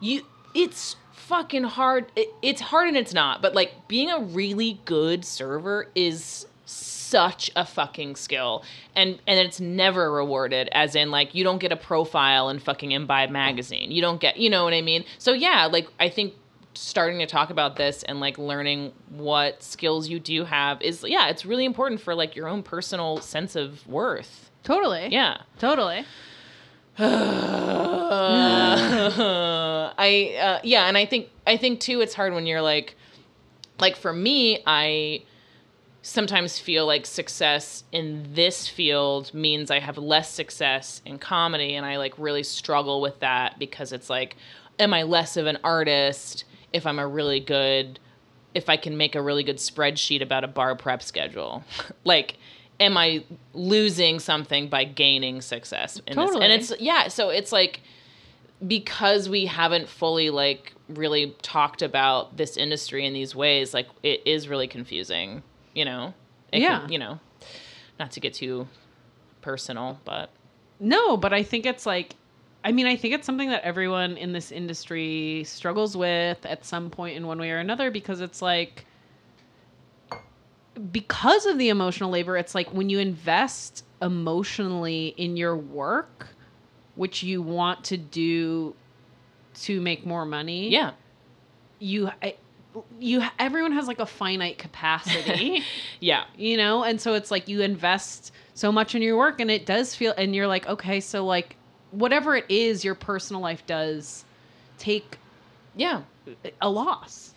you 0.00 0.22
it's 0.54 0.96
fucking 1.12 1.64
hard 1.64 2.10
it, 2.16 2.28
it's 2.42 2.60
hard 2.60 2.88
and 2.88 2.96
it's 2.96 3.14
not 3.14 3.40
but 3.40 3.54
like 3.54 3.86
being 3.86 4.10
a 4.10 4.18
really 4.18 4.80
good 4.84 5.24
server 5.24 5.88
is 5.94 6.46
such 7.10 7.50
a 7.56 7.64
fucking 7.64 8.16
skill. 8.16 8.64
And 8.94 9.18
and 9.26 9.38
it's 9.38 9.60
never 9.60 10.10
rewarded 10.12 10.68
as 10.72 10.94
in 10.94 11.10
like 11.10 11.34
you 11.34 11.44
don't 11.44 11.58
get 11.58 11.72
a 11.72 11.76
profile 11.76 12.48
in 12.48 12.58
fucking 12.58 12.92
imbibe 12.92 13.30
magazine. 13.30 13.90
You 13.90 14.00
don't 14.00 14.20
get 14.20 14.36
you 14.36 14.50
know 14.50 14.64
what 14.64 14.74
i 14.74 14.80
mean? 14.80 15.04
So 15.18 15.32
yeah 15.32 15.68
like 15.70 15.88
i 15.98 16.08
think 16.08 16.34
starting 16.74 17.18
to 17.18 17.26
talk 17.26 17.50
about 17.50 17.76
this 17.76 18.04
and 18.04 18.20
like 18.20 18.38
learning 18.38 18.92
what 19.08 19.60
skills 19.62 20.08
you 20.08 20.20
do 20.20 20.44
have 20.44 20.80
is 20.80 21.04
yeah 21.06 21.28
it's 21.28 21.44
really 21.44 21.64
important 21.64 22.00
for 22.00 22.14
like 22.14 22.36
your 22.36 22.46
own 22.46 22.62
personal 22.62 23.18
sense 23.18 23.56
of 23.56 23.86
worth. 23.86 24.50
Totally. 24.62 25.08
yeah. 25.10 25.38
Totally. 25.58 26.04
I 29.98 30.36
uh, 30.38 30.60
yeah, 30.62 30.84
and 30.86 30.98
I 30.98 31.06
think 31.06 31.30
I 31.46 31.56
think 31.56 31.80
too 31.80 32.02
it's 32.02 32.12
hard 32.14 32.34
when 32.34 32.46
you're 32.46 32.60
like 32.60 32.94
like 33.80 33.96
for 33.96 34.12
me, 34.12 34.62
I 34.66 35.22
sometimes 36.02 36.58
feel 36.58 36.86
like 36.86 37.04
success 37.04 37.84
in 37.92 38.26
this 38.32 38.66
field 38.66 39.32
means 39.34 39.70
I 39.70 39.80
have 39.80 39.98
less 39.98 40.30
success 40.30 41.02
in 41.04 41.18
comedy 41.18 41.74
and 41.74 41.84
I 41.84 41.98
like 41.98 42.14
really 42.18 42.42
struggle 42.42 43.00
with 43.00 43.20
that 43.20 43.58
because 43.58 43.92
it's 43.92 44.08
like 44.08 44.36
am 44.78 44.94
I 44.94 45.02
less 45.02 45.36
of 45.36 45.46
an 45.46 45.58
artist 45.62 46.44
if 46.72 46.86
I'm 46.86 46.98
a 46.98 47.06
really 47.06 47.40
good 47.40 47.98
if 48.54 48.68
I 48.68 48.76
can 48.76 48.96
make 48.96 49.14
a 49.14 49.22
really 49.22 49.44
good 49.44 49.58
spreadsheet 49.58 50.22
about 50.22 50.42
a 50.42 50.48
bar 50.48 50.74
prep 50.74 51.02
schedule? 51.02 51.64
like 52.04 52.36
am 52.80 52.96
I 52.96 53.24
losing 53.52 54.18
something 54.18 54.68
by 54.68 54.84
gaining 54.84 55.42
success 55.42 56.00
in 56.06 56.16
this? 56.16 56.26
Totally. 56.26 56.44
And 56.44 56.52
it's 56.52 56.72
yeah, 56.80 57.08
so 57.08 57.28
it's 57.28 57.52
like 57.52 57.82
because 58.66 59.28
we 59.28 59.46
haven't 59.46 59.88
fully 59.88 60.30
like 60.30 60.72
really 60.88 61.34
talked 61.42 61.82
about 61.82 62.36
this 62.36 62.56
industry 62.56 63.06
in 63.06 63.12
these 63.12 63.34
ways, 63.34 63.72
like 63.74 63.86
it 64.02 64.22
is 64.26 64.48
really 64.48 64.66
confusing, 64.66 65.42
you 65.74 65.84
know. 65.84 66.14
It 66.52 66.62
Yeah. 66.62 66.80
can- 66.80 66.92
you 66.92 66.98
know, 66.98 67.20
not 67.98 68.10
to 68.12 68.20
get 68.20 68.34
too 68.34 68.66
personal, 69.40 70.00
but 70.04 70.30
No, 70.80 71.16
but 71.16 71.32
I 71.32 71.42
think 71.42 71.66
it's 71.66 71.84
like, 71.86 72.16
I 72.64 72.72
mean, 72.72 72.86
I 72.86 72.96
think 72.96 73.14
it's 73.14 73.26
something 73.26 73.50
that 73.50 73.62
everyone 73.62 74.16
in 74.16 74.32
this 74.32 74.50
industry 74.52 75.44
struggles 75.46 75.96
with 75.96 76.44
at 76.46 76.64
some 76.64 76.90
point 76.90 77.16
in 77.16 77.26
one 77.26 77.38
way 77.38 77.50
or 77.50 77.58
another 77.58 77.90
because 77.90 78.20
it's 78.20 78.40
like, 78.42 78.84
because 80.92 81.46
of 81.46 81.58
the 81.58 81.68
emotional 81.68 82.10
labor, 82.10 82.36
it's 82.36 82.54
like 82.54 82.72
when 82.72 82.88
you 82.88 82.98
invest 82.98 83.84
emotionally 84.00 85.08
in 85.16 85.36
your 85.36 85.56
work, 85.56 86.28
which 86.94 87.22
you 87.22 87.42
want 87.42 87.84
to 87.84 87.96
do 87.96 88.74
to 89.54 89.80
make 89.80 90.06
more 90.06 90.24
money. 90.24 90.70
yeah, 90.70 90.92
You, 91.78 92.10
I, 92.22 92.34
you, 92.98 93.22
everyone 93.38 93.72
has 93.72 93.86
like 93.86 94.00
a 94.00 94.06
finite 94.06 94.58
capacity. 94.58 95.62
yeah, 96.00 96.24
you 96.36 96.56
know 96.56 96.84
and 96.84 97.00
so 97.00 97.14
it's 97.14 97.30
like 97.30 97.48
you 97.48 97.60
invest 97.62 98.32
so 98.54 98.70
much 98.70 98.94
in 98.94 99.02
your 99.02 99.16
work 99.16 99.40
and 99.40 99.50
it 99.50 99.66
does 99.66 99.94
feel 99.94 100.12
and 100.16 100.34
you're 100.34 100.46
like 100.46 100.66
okay 100.68 101.00
so 101.00 101.24
like 101.24 101.56
whatever 101.92 102.36
it 102.36 102.44
is 102.48 102.84
your 102.84 102.94
personal 102.94 103.40
life 103.40 103.66
does 103.66 104.24
take 104.78 105.18
yeah. 105.76 106.02
a 106.60 106.68
loss 106.68 107.30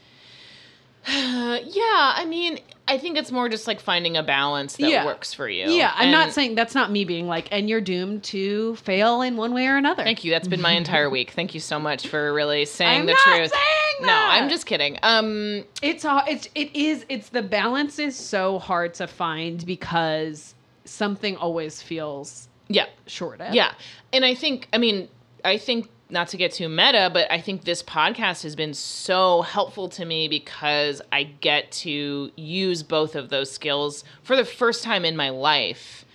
yeah, 1.07 2.13
I 2.15 2.25
mean, 2.25 2.59
I 2.87 2.97
think 2.97 3.17
it's 3.17 3.31
more 3.31 3.47
just 3.47 3.65
like 3.65 3.79
finding 3.79 4.17
a 4.17 4.23
balance 4.23 4.75
that 4.75 4.89
Yeah. 4.89 5.05
works 5.05 5.33
for 5.33 5.47
you. 5.47 5.69
yeah 5.69 5.93
i'm 5.95 6.11
not 6.11 6.33
saying 6.33 6.55
that's 6.55 6.75
not 6.75 6.91
me 6.91 7.05
being 7.05 7.27
like 7.27 7.47
and 7.51 7.69
you're 7.69 7.79
doomed 7.81 8.23
to 8.25 8.75
fail 8.75 9.21
in 9.21 9.37
one 9.37 9.53
way 9.53 9.67
or 9.67 9.77
another 9.77 10.03
Thank 10.03 10.23
you. 10.25 10.31
That's 10.31 10.47
been 10.49 10.61
my 10.61 10.73
entire 10.73 11.09
week. 11.09 11.31
Thank 11.31 11.53
you 11.53 11.59
so 11.61 11.79
much 11.79 12.07
for 12.07 12.33
really 12.33 12.65
saying 12.65 13.01
I'm 13.01 13.05
the 13.05 13.13
not 13.13 13.21
truth. 13.21 13.51
saying 13.51 14.05
No. 14.07 14.13
I'm 14.13 14.49
just 14.49 14.65
kidding. 14.65 14.97
Um, 15.01 15.63
it's 15.81 16.03
all 16.03 16.23
it's 16.27 16.49
it 16.55 16.75
is 16.75 17.05
it's 17.07 17.29
the 17.29 17.41
balance 17.41 17.99
is 17.99 18.15
so 18.17 18.59
hard 18.59 18.93
to 18.95 19.07
find 19.07 19.65
because 19.65 20.53
something 20.85 21.37
always 21.37 21.81
feels 21.81 22.49
yeah, 22.67 22.85
shorted 23.07 23.53
Yeah. 23.53 23.73
And 24.11 24.25
I 24.25 24.35
think, 24.35 24.67
I 24.73 24.77
mean, 24.77 25.07
I 25.45 25.57
think 25.57 25.89
not 26.09 26.27
to 26.29 26.37
get 26.37 26.51
too 26.51 26.69
meta, 26.69 27.09
but 27.11 27.31
I 27.31 27.41
think 27.41 27.63
this 27.63 27.81
podcast 27.81 28.43
has 28.43 28.55
been 28.55 28.73
so 28.73 29.41
helpful 29.41 29.89
to 29.89 30.05
me 30.05 30.27
because 30.27 31.01
I 31.11 31.23
get 31.23 31.71
to 31.71 32.31
use 32.35 32.83
both 32.83 33.15
of 33.15 33.29
those 33.29 33.51
skills 33.51 34.03
for 34.21 34.35
the 34.35 34.45
first 34.45 34.83
time 34.83 35.05
in 35.05 35.15
my 35.15 35.29
life. 35.29 36.05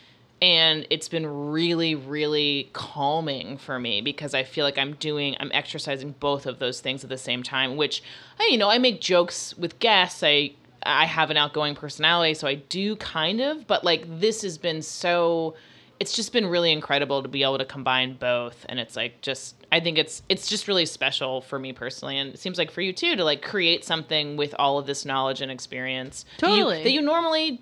And 0.40 0.87
it's 0.88 1.09
been 1.09 1.51
really, 1.51 1.96
really 1.96 2.70
calming 2.72 3.59
for 3.59 3.81
me 3.81 4.01
because 4.01 4.35
I 4.35 4.44
feel 4.44 4.64
like 4.64 4.79
I'm 4.79 4.94
doing, 4.94 5.37
I'm 5.40 5.51
exercising 5.53 6.14
both 6.20 6.46
of 6.46 6.61
those 6.61 6.81
things 6.81 7.03
at 7.03 7.11
the 7.11 7.18
same 7.18 7.42
time, 7.42 7.77
which, 7.77 8.05
I, 8.38 8.48
you 8.51 8.57
know, 8.57 8.70
I 8.70 8.79
make 8.79 9.01
jokes 9.01 9.59
with 9.59 9.81
guests. 9.81 10.22
I, 10.22 10.53
I 10.85 11.07
have 11.07 11.33
an 11.33 11.37
outgoing 11.37 11.74
personality, 11.74 12.35
so 12.35 12.46
I 12.46 12.55
do 12.55 12.94
kind 12.96 13.40
of, 13.40 13.66
but 13.66 13.83
like 13.83 14.05
this 14.20 14.42
has 14.42 14.59
been 14.59 14.81
so 14.81 15.57
it's 16.01 16.12
just 16.12 16.33
been 16.33 16.46
really 16.46 16.72
incredible 16.72 17.22
to 17.22 17.29
be 17.29 17.42
able 17.42 17.59
to 17.59 17.64
combine 17.64 18.14
both 18.14 18.64
and 18.68 18.79
it's 18.79 18.94
like 18.94 19.20
just 19.20 19.57
i 19.72 19.81
think 19.81 19.98
it's 19.98 20.22
it's 20.28 20.48
just 20.48 20.66
really 20.68 20.87
special 20.87 21.40
for 21.40 21.59
me 21.59 21.72
personally 21.72 22.16
and 22.18 22.35
it 22.35 22.38
seems 22.38 22.59
like 22.59 22.70
for 22.70 22.81
you 22.81 22.92
too 22.92 23.16
to 23.16 23.24
like 23.24 23.42
create 23.42 23.85
something 23.85 24.37
with 24.37 24.54
all 24.59 24.78
of 24.78 24.87
this 24.87 25.04
knowledge 25.04 25.40
and 25.40 25.50
experience 25.50 26.24
that 26.40 26.48
you- 26.50 26.57
Totally. 26.64 26.83
that 26.85 26.92
you, 26.92 27.00
normally 27.02 27.61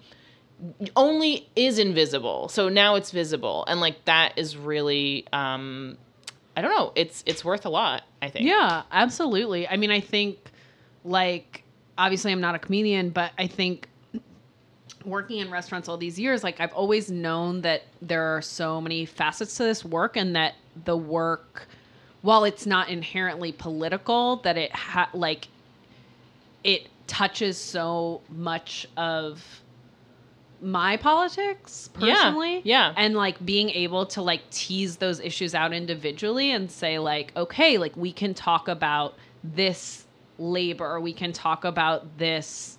only 0.94 1.48
is 1.56 1.78
invisible 1.78 2.48
so 2.48 2.68
now 2.68 2.94
it's 2.94 3.10
visible 3.10 3.64
and 3.68 3.80
like 3.80 4.04
that 4.06 4.32
is 4.36 4.56
really 4.56 5.26
um 5.32 5.98
i 6.56 6.62
don't 6.62 6.70
know 6.70 6.92
it's 6.94 7.22
it's 7.26 7.44
worth 7.44 7.66
a 7.66 7.68
lot 7.68 8.02
i 8.22 8.28
think 8.30 8.46
Yeah, 8.46 8.82
absolutely. 8.90 9.68
I 9.68 9.76
mean, 9.76 9.90
I 9.90 10.00
think 10.00 10.38
like 11.04 11.62
obviously 11.98 12.32
I'm 12.32 12.40
not 12.40 12.54
a 12.54 12.58
comedian, 12.58 13.10
but 13.10 13.32
I 13.38 13.46
think 13.46 13.88
working 15.04 15.38
in 15.38 15.50
restaurants 15.50 15.88
all 15.88 15.96
these 15.96 16.18
years, 16.18 16.42
like 16.42 16.60
I've 16.60 16.72
always 16.72 17.10
known 17.10 17.60
that 17.62 17.82
there 18.02 18.22
are 18.36 18.42
so 18.42 18.80
many 18.80 19.04
facets 19.06 19.56
to 19.58 19.62
this 19.64 19.84
work 19.84 20.16
and 20.16 20.34
that 20.34 20.54
the 20.84 20.96
work 20.96 21.68
while 22.22 22.44
it's 22.44 22.66
not 22.66 22.88
inherently 22.88 23.52
political, 23.52 24.36
that 24.36 24.56
it 24.56 24.72
ha- 24.74 25.10
like 25.14 25.48
it 26.64 26.88
touches 27.06 27.56
so 27.56 28.20
much 28.28 28.86
of 28.96 29.62
my 30.60 30.96
politics 30.96 31.90
Yeah, 32.00 32.14
personally 32.14 32.62
yeah. 32.64 32.94
and 32.96 33.14
like 33.14 33.44
being 33.44 33.68
able 33.70 34.06
to 34.06 34.22
like 34.22 34.48
tease 34.50 34.96
those 34.96 35.20
issues 35.20 35.54
out 35.54 35.72
individually 35.74 36.50
and 36.50 36.70
say 36.70 36.98
like 36.98 37.30
okay 37.36 37.76
like 37.76 37.94
we 37.96 38.10
can 38.10 38.32
talk 38.32 38.66
about 38.66 39.14
this 39.44 40.06
labor 40.38 40.98
we 40.98 41.12
can 41.12 41.32
talk 41.34 41.64
about 41.66 42.16
this 42.18 42.78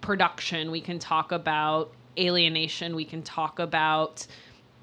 production 0.00 0.70
we 0.70 0.80
can 0.80 0.98
talk 0.98 1.30
about 1.30 1.92
alienation 2.18 2.96
we 2.96 3.04
can 3.04 3.22
talk 3.22 3.58
about 3.58 4.26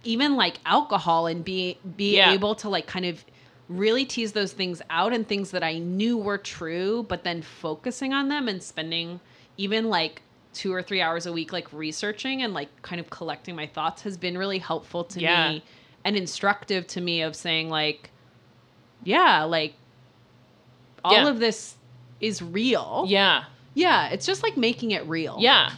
even 0.04 0.36
like 0.36 0.60
alcohol 0.68 1.26
and 1.26 1.44
be 1.44 1.78
be 1.98 2.18
Yeah. 2.18 2.32
able 2.32 2.54
to 2.56 2.70
like 2.70 2.86
kind 2.86 3.06
of 3.06 3.26
really 3.68 4.06
tease 4.06 4.32
those 4.34 4.54
things 4.54 4.82
out 4.90 5.12
and 5.14 5.28
things 5.28 5.52
that 5.52 5.64
I 5.64 5.80
knew 5.80 6.18
were 6.18 6.38
true, 6.38 7.06
but 7.10 7.24
then 7.24 7.42
focusing 7.42 8.14
on 8.14 8.30
them 8.30 8.48
and 8.48 8.62
spending 8.62 9.20
even 9.58 9.86
like 9.90 10.22
two 10.54 10.74
or 10.74 10.82
three 10.82 11.02
hours 11.02 11.26
a 11.26 11.34
week 11.34 11.52
like 11.52 11.72
researching 11.74 12.42
and 12.42 12.54
like 12.54 12.70
kind 12.82 13.00
of 13.02 13.10
collecting 13.10 13.56
my 13.56 13.68
thoughts 13.68 14.04
has 14.04 14.16
been 14.18 14.38
really 14.38 14.60
helpful 14.60 15.04
to 15.04 15.20
Yeah. 15.20 15.50
me 15.52 15.64
and 16.06 16.16
instructive 16.16 16.88
to 16.88 17.02
me 17.02 17.22
of 17.24 17.36
saying 17.36 17.70
like 17.70 18.10
yeah 19.04 19.44
like 19.44 19.74
all 21.04 21.14
Yeah. 21.14 21.28
of 21.30 21.40
this 21.40 21.76
is 22.22 22.42
real 22.42 23.04
yeah 23.08 23.44
yeah 23.74 24.08
it's 24.10 24.26
just 24.26 24.44
like 24.44 24.56
making 24.56 24.92
it 24.92 25.06
real 25.08 25.36
yeah 25.42 25.72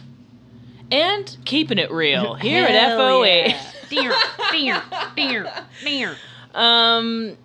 and 0.92 1.36
keeping 1.44 1.78
it 1.78 1.90
real 1.90 2.34
here 2.34 2.64
at 2.64 2.96
FOH 2.96 3.24
yeah. 3.24 3.62
Dear, 3.90 4.12
dear, 4.52 4.82
dear, 5.16 5.52
dear. 5.82 6.16
um 6.54 7.36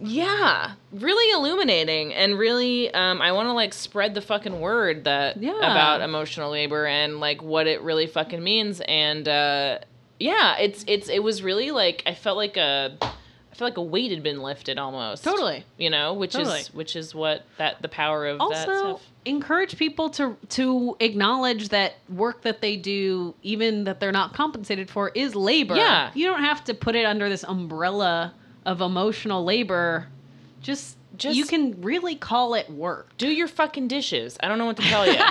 yeah 0.00 0.72
really 0.92 1.32
illuminating 1.32 2.12
and 2.14 2.38
really 2.38 2.92
um 2.92 3.20
i 3.22 3.32
want 3.32 3.46
to 3.48 3.52
like 3.52 3.72
spread 3.72 4.14
the 4.14 4.20
fucking 4.20 4.60
word 4.60 5.04
that 5.04 5.36
Yeah. 5.38 5.52
about 5.56 6.00
emotional 6.02 6.50
labor 6.50 6.86
and 6.86 7.18
like 7.20 7.42
what 7.42 7.66
it 7.66 7.80
really 7.82 8.06
fucking 8.06 8.42
means 8.42 8.80
and 8.82 9.26
uh 9.26 9.78
yeah 10.20 10.56
it's 10.58 10.84
it's 10.86 11.08
it 11.08 11.22
was 11.22 11.42
really 11.42 11.70
like 11.70 12.02
i 12.06 12.14
felt 12.14 12.36
like 12.36 12.56
a 12.56 12.96
I 13.00 13.58
feel 13.58 13.68
like 13.68 13.78
a 13.78 13.82
weight 13.82 14.10
had 14.10 14.22
been 14.22 14.42
lifted 14.42 14.76
almost. 14.78 15.24
Totally. 15.24 15.64
You 15.78 15.88
know, 15.88 16.12
which 16.12 16.34
Totally. 16.34 16.60
is 16.60 16.74
which 16.74 16.94
is 16.94 17.14
what 17.14 17.46
that 17.56 17.80
the 17.80 17.88
power 17.88 18.26
of 18.26 18.36
that 18.36 18.44
also 18.44 18.62
stuff. 18.98 19.02
encourage 19.24 19.78
people 19.78 20.10
to 20.10 20.36
to 20.50 20.94
acknowledge 21.00 21.70
that 21.70 21.94
work 22.10 22.42
that 22.42 22.60
they 22.60 22.76
do 22.76 23.34
even 23.42 23.84
that 23.84 23.98
they're 23.98 24.12
not 24.12 24.34
compensated 24.34 24.90
for 24.90 25.08
is 25.14 25.34
labor 25.34 25.74
Yeah. 25.74 26.10
you 26.14 26.26
don't 26.26 26.42
have 26.42 26.64
to 26.64 26.74
put 26.74 26.96
it 26.96 27.06
under 27.06 27.30
this 27.30 27.44
umbrella 27.44 28.34
of 28.66 28.80
emotional 28.82 29.42
labor 29.44 30.08
just 30.60 30.96
Just- 31.16 31.36
you 31.38 31.46
can 31.46 31.80
really 31.80 32.14
call 32.16 32.52
it 32.54 32.68
work 32.68 33.16
Do 33.16 33.28
your 33.28 33.48
fucking 33.48 33.88
dishes. 33.88 34.36
I 34.42 34.48
don't 34.48 34.58
know 34.58 34.66
what 34.66 34.76
to 34.76 34.82
tell 34.82 35.06
you. 35.06 35.18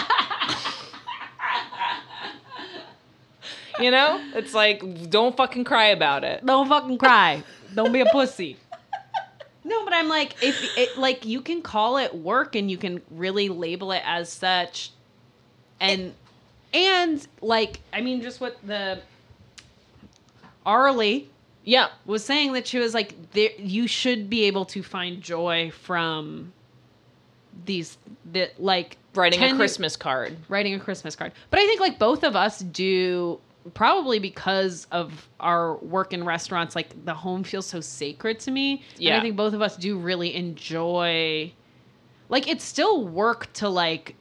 you 3.80 3.92
know? 3.92 4.20
It's 4.34 4.54
like 4.54 5.10
don't 5.10 5.36
fucking 5.38 5.66
cry 5.66 5.88
about 5.88 6.24
it. 6.24 6.44
don't 6.46 6.68
fucking 6.68 6.98
cry 6.98 7.44
don't 7.74 7.92
be 7.92 8.00
a 8.00 8.06
pussy 8.06 8.58
no 9.66 9.84
but 9.84 9.92
i'm 9.94 10.08
like 10.08 10.36
if 10.42 10.78
it 10.78 10.98
like 10.98 11.26
you 11.26 11.42
can 11.42 11.62
call 11.62 11.98
it 11.98 12.16
work 12.16 12.56
and 12.56 12.72
you 12.72 12.78
can 12.78 13.02
really 13.12 13.50
label 13.50 13.92
it 13.92 14.02
as 14.06 14.32
such 14.32 14.92
and 15.82 16.14
and 16.74 17.28
like 17.42 17.82
i 17.92 18.00
mean 18.00 18.22
just 18.22 18.40
what 18.40 18.56
the 18.66 18.98
arlie 20.66 21.28
Yeah. 21.66 21.88
was 22.06 22.24
saying 22.24 22.54
that 22.54 22.68
she 22.68 22.78
was 22.80 22.94
like 22.94 23.32
there 23.32 23.50
you 23.58 23.88
should 23.88 24.30
be 24.30 24.46
able 24.46 24.66
to 24.66 24.82
find 24.84 25.22
joy 25.22 25.72
from 25.72 26.54
these 27.66 27.98
that 28.32 28.62
like 28.62 28.98
Writing 29.14 29.42
a 29.42 29.56
Christmas 29.56 29.96
card. 29.96 30.36
writing 30.50 30.74
a 30.74 30.80
christmas 30.80 31.16
card 31.16 31.32
but 31.50 31.60
i 31.60 31.66
think 31.66 31.80
like 31.80 31.98
both 31.98 32.24
of 32.24 32.36
us 32.36 32.60
do 32.60 33.40
probably 33.74 34.20
because 34.20 34.86
of 34.92 35.28
our 35.40 35.78
work 35.78 36.12
in 36.14 36.24
restaurants 36.26 36.76
like 36.76 37.06
the 37.06 37.14
home 37.14 37.44
feels 37.44 37.66
so 37.66 37.80
sacred 37.82 38.40
to 38.42 38.52
me 38.52 38.84
and 38.96 39.02
Yeah. 39.02 39.18
i 39.18 39.22
think 39.22 39.36
both 39.38 39.54
of 39.54 39.62
us 39.62 39.78
do 39.78 39.98
really 39.98 40.36
enjoy 40.36 41.52
like 42.30 42.48
it's 42.48 42.64
still 42.64 43.08
work 43.08 43.52
to 43.54 43.70
like 43.70 44.16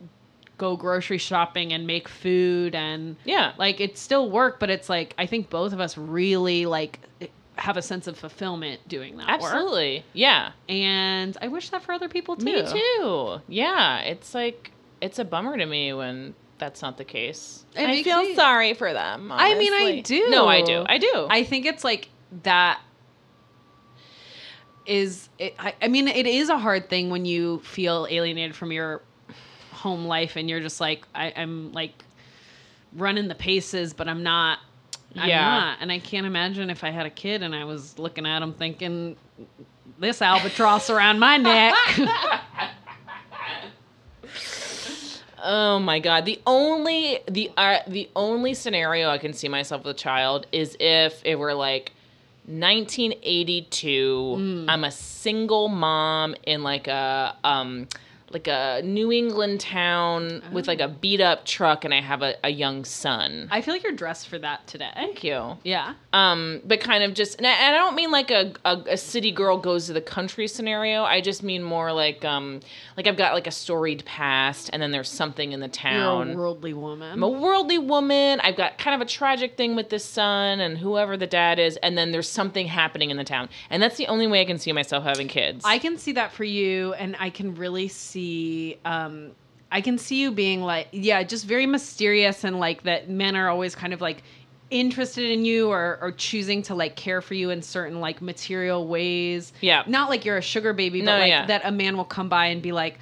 go 0.59 0.77
grocery 0.77 1.19
shopping 1.19 1.73
and 1.73 1.87
make 1.87 2.09
food 2.09 2.75
and 2.75 3.17
Yeah. 3.25 3.53
like 3.59 3.81
it's 3.81 4.01
still 4.01 4.31
work 4.31 4.61
but 4.61 4.71
it's 4.71 4.89
like 4.89 5.15
i 5.19 5.27
think 5.27 5.51
both 5.51 5.73
of 5.73 5.81
us 5.81 5.99
really 5.99 6.65
like 6.67 7.01
have 7.57 7.77
a 7.77 7.83
sense 7.83 8.07
of 8.07 8.19
fulfillment 8.19 8.87
doing 8.89 9.17
that 9.19 9.41
work 9.41 9.53
Absolutely. 9.53 10.05
Yeah. 10.13 10.53
and 10.69 11.37
i 11.43 11.49
wish 11.49 11.71
that 11.71 11.83
for 11.83 11.93
other 11.93 12.09
people 12.09 12.37
too 12.37 12.45
Me 12.45 12.63
too. 12.67 13.41
Yeah. 13.49 13.99
It's 14.01 14.35
like 14.35 14.71
it's 15.01 15.19
a 15.19 15.25
bummer 15.25 15.57
to 15.57 15.67
me 15.67 15.93
when 15.93 16.35
that's 16.57 16.81
not 16.83 16.97
the 16.99 17.05
case. 17.05 17.65
It 17.77 17.89
I 17.91 18.03
feel 18.05 18.23
me- 18.23 18.35
sorry 18.37 18.75
for 18.75 18.93
them. 18.93 19.31
I 19.33 19.55
mean, 19.57 19.73
I 19.75 20.01
do. 20.01 20.31
No, 20.31 20.47
I 20.47 20.63
do. 20.63 20.85
I 20.89 20.99
do. 20.99 21.27
i 21.29 21.43
think 21.43 21.67
it's 21.67 21.83
like 21.85 22.09
that 22.45 22.81
is 24.87 25.29
it, 25.39 25.55
I, 25.59 25.75
I 25.83 25.89
mean 25.89 26.09
it 26.09 26.27
is 26.27 26.49
a 26.51 26.59
hard 26.59 26.89
thing 26.91 27.11
when 27.11 27.25
you 27.25 27.61
feel 27.61 28.07
alienated 28.11 28.55
from 28.55 28.71
your 28.73 29.03
home 29.85 30.05
life 30.07 30.37
and 30.37 30.49
you're 30.49 30.61
just 30.61 30.81
like 30.81 31.01
I, 31.15 31.33
i'm 31.37 31.71
like 31.73 31.93
running 32.95 33.29
the 33.29 33.35
paces 33.35 33.93
but 33.93 34.09
i'm 34.09 34.23
not 34.23 34.59
I'm 35.17 35.29
Yeah. 35.29 35.45
not. 35.45 35.79
And 35.81 35.93
I 35.93 36.01
can't 36.01 36.27
imagine 36.27 36.71
if 36.71 36.83
I 36.83 36.91
had 36.91 37.07
a 37.07 37.11
kid 37.11 37.45
and 37.45 37.55
I 37.55 37.65
was 37.65 38.01
looking 38.01 38.27
at 38.27 38.43
him 38.43 38.53
thinking, 38.53 39.15
this 40.01 40.21
albatross 40.21 40.91
around 40.91 41.21
my 41.21 41.37
neck. 41.37 41.73
Oh 45.47 45.79
my 45.79 45.99
god. 46.01 46.25
The 46.25 46.41
only 46.47 47.21
the 47.31 47.51
uh, 47.57 47.79
the 47.87 48.09
only 48.17 48.55
scenario 48.55 49.11
I 49.11 49.19
can 49.19 49.33
see 49.35 49.47
myself 49.49 49.85
with 49.85 49.95
a 49.95 49.99
child 49.99 50.47
is 50.53 50.75
if 50.81 51.21
it 51.25 51.37
were 51.39 51.53
like 51.55 51.93
1982. 52.47 54.37
Mm. 54.39 54.65
I'm 54.69 54.85
a 54.85 54.91
single 54.91 55.69
mom 55.69 56.35
in 56.45 56.63
like 56.63 56.89
a 56.89 57.37
um 57.45 57.89
like 58.35 58.49
a 58.49 58.83
New 58.85 59.11
England 59.11 59.61
town 59.61 60.43
with 60.53 60.69
like 60.69 60.81
a 60.81 60.89
beat 60.89 61.21
up 61.21 61.47
truck 61.47 61.85
and 61.85 61.95
I 61.95 62.01
have 62.01 62.23
a, 62.23 62.35
a 62.45 62.51
young 62.51 62.85
son. 62.85 63.49
I 63.51 63.61
feel 63.61 63.75
like 63.75 63.83
you're 63.83 63.93
dressed 63.93 64.29
for 64.29 64.39
that 64.39 64.67
today. 64.67 64.91
Thank 64.95 65.25
you. 65.25 65.57
Yeah. 65.65 65.95
Um, 66.13 66.61
but 66.65 66.81
kind 66.81 67.03
of 67.05 67.15
just, 67.15 67.39
and 67.39 67.47
I, 67.47 67.53
and 67.53 67.75
I 67.75 67.79
don't 67.79 67.95
mean 67.95 68.11
like 68.11 68.31
a, 68.31 68.53
a 68.65 68.75
a 68.91 68.97
city 68.97 69.31
girl 69.31 69.59
goes 69.59 69.87
to 69.87 69.93
the 69.93 70.01
country 70.01 70.49
scenario. 70.49 71.05
I 71.05 71.21
just 71.21 71.43
mean 71.43 71.63
more 71.63 71.93
like 71.93 72.25
um, 72.25 72.61
like 72.97 73.07
I've 73.07 73.17
got 73.17 73.35
like 73.35 73.47
a 73.47 73.51
storied 73.51 74.05
past, 74.05 74.71
and 74.73 74.83
then 74.83 74.91
there's 74.91 75.09
something 75.09 75.53
in 75.53 75.61
the 75.61 75.69
town. 75.69 76.29
You're 76.29 76.35
a 76.35 76.39
worldly 76.39 76.75
woman. 76.75 77.13
I'm 77.13 77.23
a 77.23 77.29
worldly 77.29 77.79
woman. 77.79 78.41
I've 78.41 78.57
got 78.57 78.79
kind 78.79 79.01
of 79.01 79.07
a 79.07 79.11
tragic 79.11 79.57
thing 79.57 79.77
with 79.77 79.91
this 79.91 80.05
son 80.05 80.61
and 80.61 80.79
whoever 80.79 81.17
the 81.17 81.27
dad 81.27 81.59
is, 81.59 81.77
and 81.79 81.97
then 81.97 82.13
there's 82.13 82.29
something 82.29 82.67
happening 82.67 83.11
in 83.11 83.17
the 83.17 83.25
town, 83.25 83.49
and 83.71 83.83
that's 83.83 83.97
the 83.97 84.07
only 84.09 84.27
way 84.27 84.41
I 84.41 84.45
can 84.45 84.59
see 84.59 84.73
myself 84.73 85.05
having 85.05 85.29
kids. 85.29 85.65
I 85.65 85.79
can 85.79 85.97
see 85.99 86.13
that 86.13 86.33
for 86.33 86.45
you, 86.45 86.95
and 86.95 87.17
I 87.19 87.31
can 87.31 87.55
really 87.55 87.89
see. 87.89 88.24
Um, 88.85 89.33
I 89.71 89.81
can 89.81 89.99
see 89.99 90.21
you 90.21 90.31
being 90.31 90.63
like, 90.63 90.89
yeah, 90.93 91.23
just 91.25 91.47
very 91.47 91.67
mysterious, 91.67 92.45
and 92.45 92.61
like 92.61 92.85
that 92.85 93.09
men 93.11 93.35
are 93.37 93.49
always 93.49 93.75
kind 93.75 93.93
of 93.93 94.01
like 94.01 94.23
interested 94.71 95.31
in 95.31 95.45
you 95.45 95.69
or, 95.71 95.99
or 96.01 96.13
choosing 96.13 96.63
to 96.63 96.75
like 96.75 96.97
care 96.97 97.21
for 97.21 97.35
you 97.35 97.51
in 97.51 97.63
certain 97.63 98.01
like 98.01 98.21
material 98.23 98.87
ways. 98.87 99.53
Yeah. 99.61 99.83
Not 99.87 100.11
like 100.11 100.25
you're 100.25 100.39
a 100.39 100.43
sugar 100.43 100.73
baby, 100.73 101.01
but 101.01 101.07
No, 101.07 101.19
like 101.19 101.29
yeah. 101.29 101.47
that 101.47 101.63
a 101.65 101.71
man 101.71 101.97
will 101.97 102.05
come 102.05 102.29
by 102.29 102.47
and 102.47 102.63
be 102.63 102.73
like, 102.73 102.99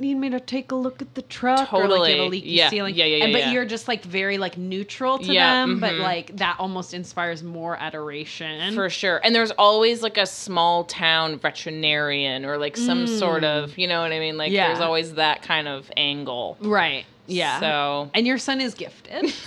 need 0.00 0.14
me 0.16 0.28
to 0.30 0.40
take 0.40 0.72
a 0.72 0.74
look 0.74 1.00
at 1.00 1.14
the 1.14 1.22
truck 1.22 1.72
or 1.72 1.86
like 1.86 2.10
you 2.10 2.16
have 2.18 2.26
a 2.26 2.28
leaky 2.28 2.50
Yeah. 2.50 2.68
ceiling. 2.68 2.94
Yeah, 2.96 3.04
yeah, 3.04 3.16
yeah, 3.18 3.24
And, 3.24 3.32
but 3.32 3.42
yeah. 3.42 3.52
you're 3.52 3.64
just 3.64 3.86
like 3.86 4.02
very 4.04 4.38
like 4.38 4.58
neutral 4.58 5.18
to 5.18 5.32
Yeah, 5.32 5.60
them, 5.66 5.78
but 5.78 5.92
mhm. 5.92 6.00
like 6.00 6.36
that 6.38 6.56
almost 6.58 6.94
inspires 6.94 7.42
more 7.44 7.76
adoration. 7.76 8.74
for 8.74 8.90
sure. 8.90 9.20
And 9.22 9.34
there's 9.34 9.52
always 9.52 10.02
like 10.02 10.18
a 10.18 10.26
small 10.26 10.84
town 10.84 11.38
veterinarian 11.38 12.44
or 12.44 12.58
like 12.58 12.76
some 12.76 13.06
sort 13.06 13.44
of, 13.44 13.78
you 13.78 13.86
know 13.86 14.00
what 14.02 14.12
I 14.12 14.18
mean? 14.18 14.36
Like 14.36 14.50
Mm. 14.50 14.54
Yeah. 14.54 14.66
there's 14.68 14.80
always 14.80 15.14
that 15.14 15.42
kind 15.42 15.68
of 15.68 15.90
angle. 15.96 16.56
right. 16.60 17.04
Yeah. 17.26 17.60
So 17.60 18.10
And 18.14 18.26
your 18.26 18.36
son 18.38 18.60
is 18.60 18.74
gifted. 18.74 19.32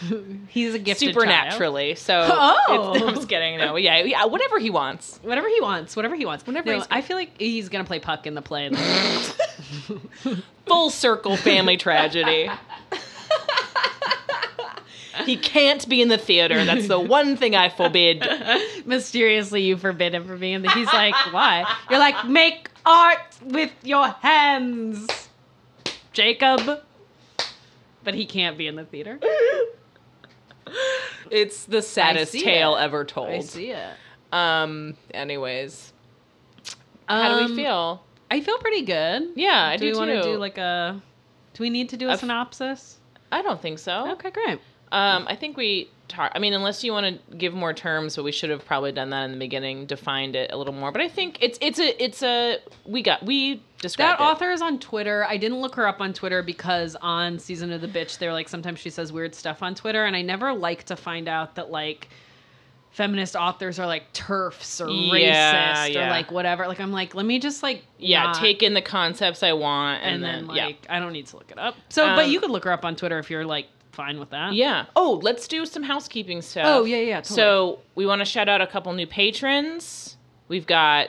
He's 0.48 0.74
a 0.74 0.78
gifted 0.78 1.14
child. 1.14 1.14
supernaturally. 1.14 1.94
So 1.96 2.26
Oh. 2.30 2.92
it's, 2.94 3.02
I'm 3.02 3.14
just 3.14 3.28
kidding. 3.28 3.58
No, 3.58 3.76
yeah, 3.76 4.02
yeah, 4.02 4.24
whatever 4.26 4.58
he 4.58 4.70
wants. 4.70 5.18
Whatever 5.22 5.48
he 5.48 5.60
wants, 5.60 5.96
whatever 5.96 6.14
he 6.14 6.24
wants. 6.24 6.46
Whatever 6.46 6.76
No, 6.76 6.84
I 6.90 7.00
feel 7.00 7.16
like 7.16 7.38
he's 7.40 7.68
gonna 7.68 7.84
play 7.84 7.98
puck 7.98 8.26
in 8.26 8.34
the 8.34 8.42
play. 8.42 8.70
Full 10.66 10.90
circle 10.90 11.36
family 11.36 11.76
tragedy. 11.76 12.50
he 15.24 15.36
can't 15.36 15.88
be 15.88 16.00
in 16.02 16.08
the 16.08 16.18
theater. 16.18 16.64
That's 16.64 16.88
the 16.88 17.00
one 17.00 17.36
thing 17.36 17.54
I 17.56 17.68
forbid. 17.68 18.26
Mysteriously, 18.86 19.62
you 19.62 19.76
forbid 19.76 20.14
him 20.14 20.26
from 20.26 20.38
being 20.38 20.54
in 20.54 20.62
the. 20.62 20.70
He's 20.70 20.86
like, 20.92 21.14
why? 21.32 21.64
You're 21.90 21.98
like, 21.98 22.26
make 22.26 22.70
art 22.86 23.18
with 23.42 23.72
your 23.82 24.08
hands, 24.08 25.28
Jacob. 26.12 26.82
But 28.04 28.14
he 28.14 28.26
can't 28.26 28.56
be 28.56 28.66
in 28.66 28.76
the 28.76 28.84
theater. 28.84 29.18
It's 31.30 31.64
the 31.66 31.82
saddest 31.82 32.32
tale 32.32 32.76
it. 32.76 32.80
ever 32.82 33.04
told. 33.04 33.28
I 33.30 33.40
see 33.40 33.70
it. 33.70 33.94
Um. 34.32 34.96
Anyways, 35.12 35.92
how 37.08 37.28
do 37.38 37.44
Um, 37.44 37.50
we 37.50 37.56
feel? 37.56 38.02
I 38.30 38.40
feel 38.40 38.58
pretty 38.58 38.82
good. 38.82 39.30
Yeah, 39.34 39.64
I 39.64 39.76
do 39.76 39.86
do 39.86 39.92
we 39.92 39.98
want 39.98 40.10
to 40.10 40.22
do 40.22 40.36
like 40.38 40.58
a? 40.58 41.00
Do 41.54 41.62
we 41.62 41.70
need 41.70 41.88
to 41.90 41.96
do 41.96 42.08
a 42.08 42.12
I've- 42.12 42.20
synopsis? 42.20 42.98
I 43.30 43.42
don't 43.42 43.60
think 43.60 43.78
so. 43.78 44.12
Okay, 44.12 44.30
great. 44.30 44.58
Um, 44.92 45.26
I 45.28 45.36
think 45.36 45.56
we. 45.56 45.90
Tar- 46.08 46.32
I 46.34 46.38
mean, 46.38 46.54
unless 46.54 46.82
you 46.82 46.92
want 46.92 47.06
to 47.30 47.36
give 47.36 47.52
more 47.52 47.74
terms, 47.74 48.16
but 48.16 48.24
we 48.24 48.32
should 48.32 48.48
have 48.48 48.64
probably 48.64 48.92
done 48.92 49.10
that 49.10 49.24
in 49.24 49.32
the 49.32 49.36
beginning, 49.38 49.84
defined 49.84 50.34
it 50.34 50.50
a 50.50 50.56
little 50.56 50.72
more. 50.72 50.90
But 50.90 51.02
I 51.02 51.08
think 51.08 51.36
it's 51.42 51.58
it's 51.60 51.78
a 51.78 52.02
it's 52.02 52.22
a 52.22 52.58
we 52.86 53.02
got 53.02 53.22
we 53.22 53.62
described 53.80 54.18
That 54.18 54.22
it. 54.24 54.26
author 54.26 54.50
is 54.50 54.60
on 54.62 54.78
Twitter. 54.78 55.24
I 55.24 55.36
didn't 55.36 55.60
look 55.60 55.74
her 55.76 55.86
up 55.86 56.00
on 56.00 56.12
Twitter 56.12 56.42
because 56.42 56.96
on 57.00 57.38
Season 57.38 57.72
of 57.72 57.80
the 57.80 57.88
Bitch, 57.88 58.18
they're 58.18 58.32
like 58.32 58.48
sometimes 58.48 58.78
she 58.80 58.90
says 58.90 59.12
weird 59.12 59.34
stuff 59.34 59.62
on 59.62 59.74
Twitter, 59.74 60.04
and 60.04 60.14
I 60.16 60.22
never 60.22 60.52
like 60.52 60.84
to 60.84 60.96
find 60.96 61.28
out 61.28 61.54
that 61.56 61.70
like 61.70 62.08
feminist 62.90 63.36
authors 63.36 63.78
are 63.78 63.86
like 63.86 64.12
TERFs 64.12 64.84
or 64.84 64.90
Yeah, 64.90 65.86
racist 65.88 65.96
or 65.96 66.08
like 66.10 66.30
whatever. 66.32 66.66
Like 66.66 66.80
I'm 66.80 66.90
like, 66.92 67.14
let 67.14 67.26
me 67.26 67.38
just 67.38 67.62
like 67.62 67.84
Yeah, 67.98 68.24
not- 68.24 68.36
take 68.36 68.62
in 68.62 68.74
the 68.74 68.82
concepts 68.82 69.42
I 69.42 69.52
want, 69.52 70.02
and, 70.02 70.16
and, 70.16 70.24
then, 70.24 70.46
then, 70.48 70.56
like 70.56 70.86
I 70.88 70.98
don't 70.98 71.12
need 71.12 71.26
to 71.28 71.36
look 71.36 71.50
it 71.50 71.58
up. 71.58 71.76
So, 71.90 72.08
Um, 72.08 72.16
but 72.16 72.28
you 72.30 72.40
could 72.40 72.50
look 72.50 72.64
her 72.64 72.72
up 72.72 72.84
on 72.84 72.96
Twitter 72.96 73.18
if 73.18 73.30
you're 73.30 73.44
like 73.44 73.66
fine 73.92 74.18
with 74.18 74.30
that. 74.30 74.54
yeah, 74.54 74.64
yeah. 74.66 74.84
Oh, 74.96 75.20
let's 75.22 75.46
do 75.48 75.66
some 75.66 75.82
housekeeping 75.82 76.40
stuff. 76.42 76.64
Oh 76.66 76.84
yeah, 76.84 76.96
yeah. 76.98 77.16
Totally. 77.20 77.36
So 77.36 77.78
we 77.94 78.06
want 78.06 78.20
to 78.20 78.24
shout 78.24 78.48
out 78.48 78.60
a 78.60 78.66
couple 78.66 78.92
new 78.92 79.06
patrons. 79.06 80.16
We've 80.48 80.66
got 80.66 81.08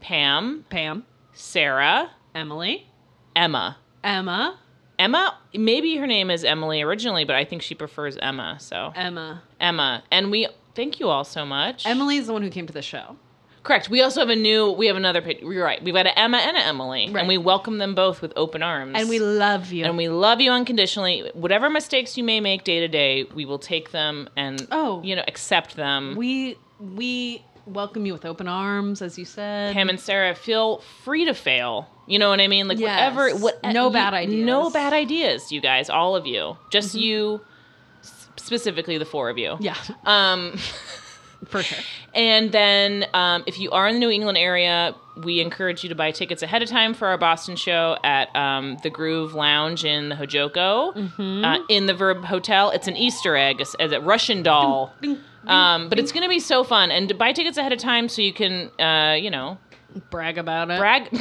Pam, 0.00 0.64
Pam, 0.70 1.04
Sarah, 1.42 2.10
Emily, 2.34 2.88
Emma. 3.36 3.76
Emma, 4.02 4.58
Emma, 4.98 5.38
maybe 5.54 5.96
her 5.96 6.06
name 6.06 6.30
is 6.32 6.42
Emily 6.44 6.82
originally, 6.82 7.24
but 7.24 7.36
I 7.36 7.44
think 7.44 7.62
she 7.62 7.76
prefers 7.76 8.16
Emma. 8.16 8.56
So 8.60 8.92
Emma. 8.96 9.42
Emma, 9.60 10.02
and 10.10 10.32
we 10.32 10.48
thank 10.74 10.98
you 10.98 11.08
all 11.08 11.22
so 11.22 11.46
much. 11.46 11.86
Emily 11.86 12.16
is 12.16 12.26
the 12.26 12.32
one 12.32 12.42
who 12.42 12.50
came 12.50 12.66
to 12.66 12.72
the 12.72 12.82
show. 12.82 13.16
correct. 13.62 13.88
We 13.88 14.02
also 14.02 14.18
have 14.20 14.30
a 14.30 14.36
new. 14.36 14.72
We 14.72 14.88
have 14.88 14.96
another. 14.96 15.22
pa- 15.22 15.38
You're 15.40 15.64
right. 15.64 15.80
We've 15.82 15.94
got 15.94 16.06
an 16.08 16.14
Emma 16.16 16.38
and 16.38 16.56
an 16.56 16.62
Emily, 16.64 17.08
Right. 17.10 17.20
and 17.20 17.28
we 17.28 17.38
welcome 17.38 17.78
them 17.78 17.94
both 17.94 18.20
with 18.20 18.32
open 18.34 18.62
arms. 18.62 18.94
And 18.98 19.08
we 19.08 19.20
love 19.20 19.70
you. 19.70 19.84
and 19.84 19.96
we 19.96 20.08
love 20.08 20.40
you 20.40 20.50
unconditionally. 20.50 21.30
Whatever 21.34 21.70
mistakes 21.70 22.16
you 22.18 22.24
may 22.24 22.40
make 22.40 22.64
day 22.64 22.80
to 22.80 22.88
day, 22.88 23.24
we 23.32 23.44
will 23.44 23.58
take 23.60 23.92
them 23.92 24.28
and 24.36 24.66
Oh. 24.72 25.00
you 25.04 25.14
know 25.14 25.22
accept 25.28 25.76
them. 25.76 26.14
we 26.16 26.56
we 26.80 27.42
welcome 27.68 28.06
you 28.06 28.12
with 28.12 28.24
open 28.24 28.48
arms, 28.48 29.02
as 29.02 29.18
you 29.18 29.24
said. 29.24 29.74
Pam 29.74 29.88
and 29.88 30.00
Sarah, 30.00 30.34
feel 30.34 30.78
free 31.04 31.24
to 31.26 31.34
fail. 31.34 31.88
You 32.06 32.18
know 32.18 32.28
what 32.30 32.40
I 32.40 32.48
mean? 32.48 32.68
Like 32.68 32.78
Yes. 32.78 32.96
whatever. 33.14 33.36
What? 33.38 33.62
No 33.62 33.86
you- 33.86 33.92
bad 33.92 34.14
ideas. 34.14 34.46
No 34.46 34.70
bad 34.70 34.92
ideas, 34.92 35.52
you 35.52 35.60
guys. 35.60 35.90
All 35.90 36.16
of 36.16 36.26
you. 36.26 36.56
Just 36.70 36.94
you. 36.94 37.40
Specifically, 38.36 38.96
the 38.98 39.04
four 39.04 39.28
of 39.28 39.36
you. 39.36 39.56
yeah, 39.60 39.76
Um, 40.06 40.56
for 41.46 41.62
sure. 41.62 41.78
and 42.14 42.50
then 42.52 43.06
um, 43.14 43.44
if 43.46 43.58
you 43.58 43.70
are 43.70 43.86
in 43.88 43.94
the 43.94 44.00
New 44.00 44.10
England 44.10 44.36
area, 44.38 44.94
we 45.16 45.40
encourage 45.40 45.82
you 45.82 45.88
to 45.88 45.94
buy 45.94 46.10
tickets 46.10 46.42
ahead 46.42 46.62
of 46.62 46.68
time 46.68 46.94
for 46.94 47.08
our 47.08 47.18
Boston 47.18 47.56
show 47.56 47.96
at 48.04 48.34
um, 48.36 48.76
the 48.82 48.90
Groove 48.90 49.34
Lounge 49.34 49.84
in 49.84 50.08
the 50.10 50.14
Hojoko 50.14 50.94
Mm-hmm. 50.94 51.44
uh, 51.44 51.58
in 51.68 51.86
the 51.86 51.94
Verb 51.94 52.24
Hotel. 52.24 52.70
It's 52.70 52.88
an 52.88 52.96
Easter 52.96 53.36
egg, 53.36 53.60
a, 53.80 53.84
a 53.84 54.00
Russian 54.00 54.42
doll. 54.42 54.92
Ding, 55.00 55.18
Um, 55.46 55.88
but 55.88 55.98
it's 55.98 56.12
going 56.12 56.24
to 56.24 56.28
be 56.28 56.40
so 56.40 56.62
fun. 56.64 56.90
And 56.90 57.08
to 57.08 57.14
buy 57.14 57.32
tickets 57.32 57.56
ahead 57.56 57.72
of 57.72 57.78
time 57.78 58.08
so 58.10 58.20
you 58.20 58.32
can, 58.34 58.70
uh, 58.78 59.14
you 59.14 59.30
know, 59.30 59.56
brag 60.10 60.36
about 60.38 60.70
it. 60.70 60.78
brag. 60.78 61.08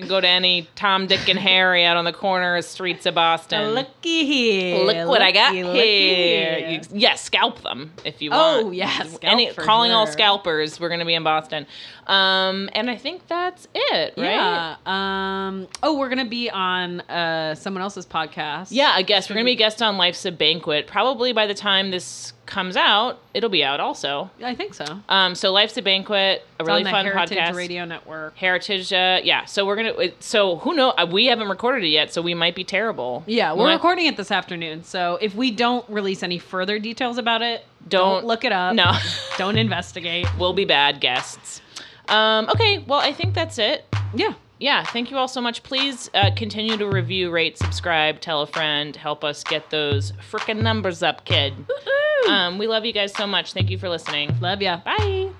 can 0.00 0.08
go 0.08 0.20
to 0.20 0.28
any 0.28 0.68
Tom, 0.74 1.06
Dick, 1.06 1.28
and 1.28 1.38
Harry 1.38 1.84
out 1.84 1.96
on 1.96 2.04
the 2.04 2.12
corner 2.12 2.60
streets 2.62 3.06
of 3.06 3.14
Boston. 3.14 3.74
Looky 3.74 4.26
here. 4.26 4.84
Look 4.84 5.08
what 5.08 5.22
I 5.22 5.32
got 5.32 5.54
looky, 5.54 5.64
looky 5.64 5.80
here. 5.80 6.58
here. 6.58 6.68
You, 6.70 6.80
yeah, 6.92 7.14
scalp 7.14 7.62
them 7.62 7.92
if 8.04 8.20
you 8.20 8.30
want. 8.30 8.66
Oh, 8.66 8.70
yeah, 8.70 9.04
Any, 9.22 9.52
calling 9.52 9.92
all 9.92 10.06
scalpers. 10.06 10.80
We're 10.80 10.88
going 10.88 11.00
to 11.00 11.06
be 11.06 11.14
in 11.14 11.22
Boston. 11.24 11.66
Um, 12.06 12.68
and 12.72 12.90
I 12.90 12.96
think 12.96 13.26
that's 13.28 13.68
it, 13.74 14.14
right? 14.16 14.24
Yeah. 14.24 14.76
Um. 14.84 15.68
Oh, 15.82 15.96
we're 15.98 16.08
gonna 16.08 16.24
be 16.24 16.50
on 16.50 17.00
uh 17.02 17.54
someone 17.54 17.82
else's 17.82 18.06
podcast. 18.06 18.68
Yeah, 18.70 18.90
I 18.92 19.02
guess 19.02 19.30
we're 19.30 19.34
going 19.34 19.44
to 19.44 19.48
be 19.48 19.52
a 19.52 19.56
guest 19.56 19.80
on 19.80 19.96
Life's 19.96 20.24
a 20.24 20.32
Banquet. 20.32 20.86
Probably 20.88 21.32
by 21.32 21.46
the 21.46 21.54
time 21.54 21.90
this 21.92 22.32
comes 22.50 22.76
out, 22.76 23.18
it'll 23.32 23.48
be 23.48 23.64
out 23.64 23.80
also. 23.80 24.30
I 24.42 24.54
think 24.54 24.74
so. 24.74 24.84
Um, 25.08 25.34
so 25.34 25.52
Life's 25.52 25.76
a 25.78 25.82
Banquet, 25.82 26.42
a 26.58 26.62
It's 26.62 26.66
really 26.66 26.80
on 26.80 26.84
the 26.84 26.90
fun 26.90 27.04
Heritage 27.06 27.38
podcast. 27.38 27.54
Radio 27.54 27.84
Network. 27.86 28.36
Heritage, 28.36 28.92
uh, 28.92 29.20
yeah. 29.24 29.44
So 29.46 29.64
we're 29.64 29.76
gonna. 29.76 29.94
it- 29.94 30.22
So 30.22 30.56
who 30.56 30.74
know? 30.74 30.90
uh, 30.90 31.06
We 31.10 31.26
haven't 31.26 31.48
recorded 31.48 31.84
it 31.84 31.88
yet, 31.88 32.12
so 32.12 32.20
we 32.20 32.34
might 32.34 32.54
be 32.54 32.64
terrible. 32.64 33.22
Yeah, 33.26 33.52
We 33.52 33.60
we're 33.60 33.64
might- 33.66 33.74
recording 33.74 34.06
it 34.06 34.16
this 34.18 34.30
afternoon. 34.30 34.84
So 34.84 35.18
if 35.22 35.34
we 35.34 35.50
don't 35.50 35.88
release 35.88 36.22
any 36.22 36.38
further 36.38 36.78
details 36.78 37.16
about 37.16 37.40
it, 37.42 37.64
don't, 37.88 38.16
Don't- 38.16 38.26
look 38.26 38.44
it 38.44 38.52
up. 38.52 38.74
No, 38.74 38.92
Don't 39.38 39.56
investigate. 39.56 40.26
we'll 40.38 40.52
be 40.52 40.64
bad 40.66 41.00
guests. 41.00 41.62
Um, 42.08 42.48
okay, 42.50 42.78
well, 42.78 42.98
I 43.00 43.12
think 43.12 43.34
that's 43.34 43.58
it. 43.58 43.86
Yeah. 44.14 44.34
Yeah, 44.60 44.84
thank 44.84 45.10
you 45.10 45.16
all 45.16 45.26
so 45.26 45.40
much. 45.40 45.62
Please 45.62 46.10
uh, 46.12 46.30
continue 46.36 46.76
to 46.76 46.86
review, 46.86 47.30
rate, 47.30 47.56
subscribe, 47.56 48.20
tell 48.20 48.42
a 48.42 48.46
friend, 48.46 48.94
help 48.94 49.24
us 49.24 49.42
get 49.42 49.70
those 49.70 50.12
frickin' 50.30 50.60
numbers 50.60 51.02
up, 51.02 51.24
kid. 51.24 51.54
Um, 52.28 52.58
we 52.58 52.66
love 52.66 52.84
you 52.84 52.92
guys 52.92 53.14
so 53.14 53.26
much. 53.26 53.54
Thank 53.54 53.70
you 53.70 53.78
for 53.78 53.88
listening. 53.88 54.38
Love 54.40 54.60
ya. 54.60 54.76
Bye. 54.84 55.30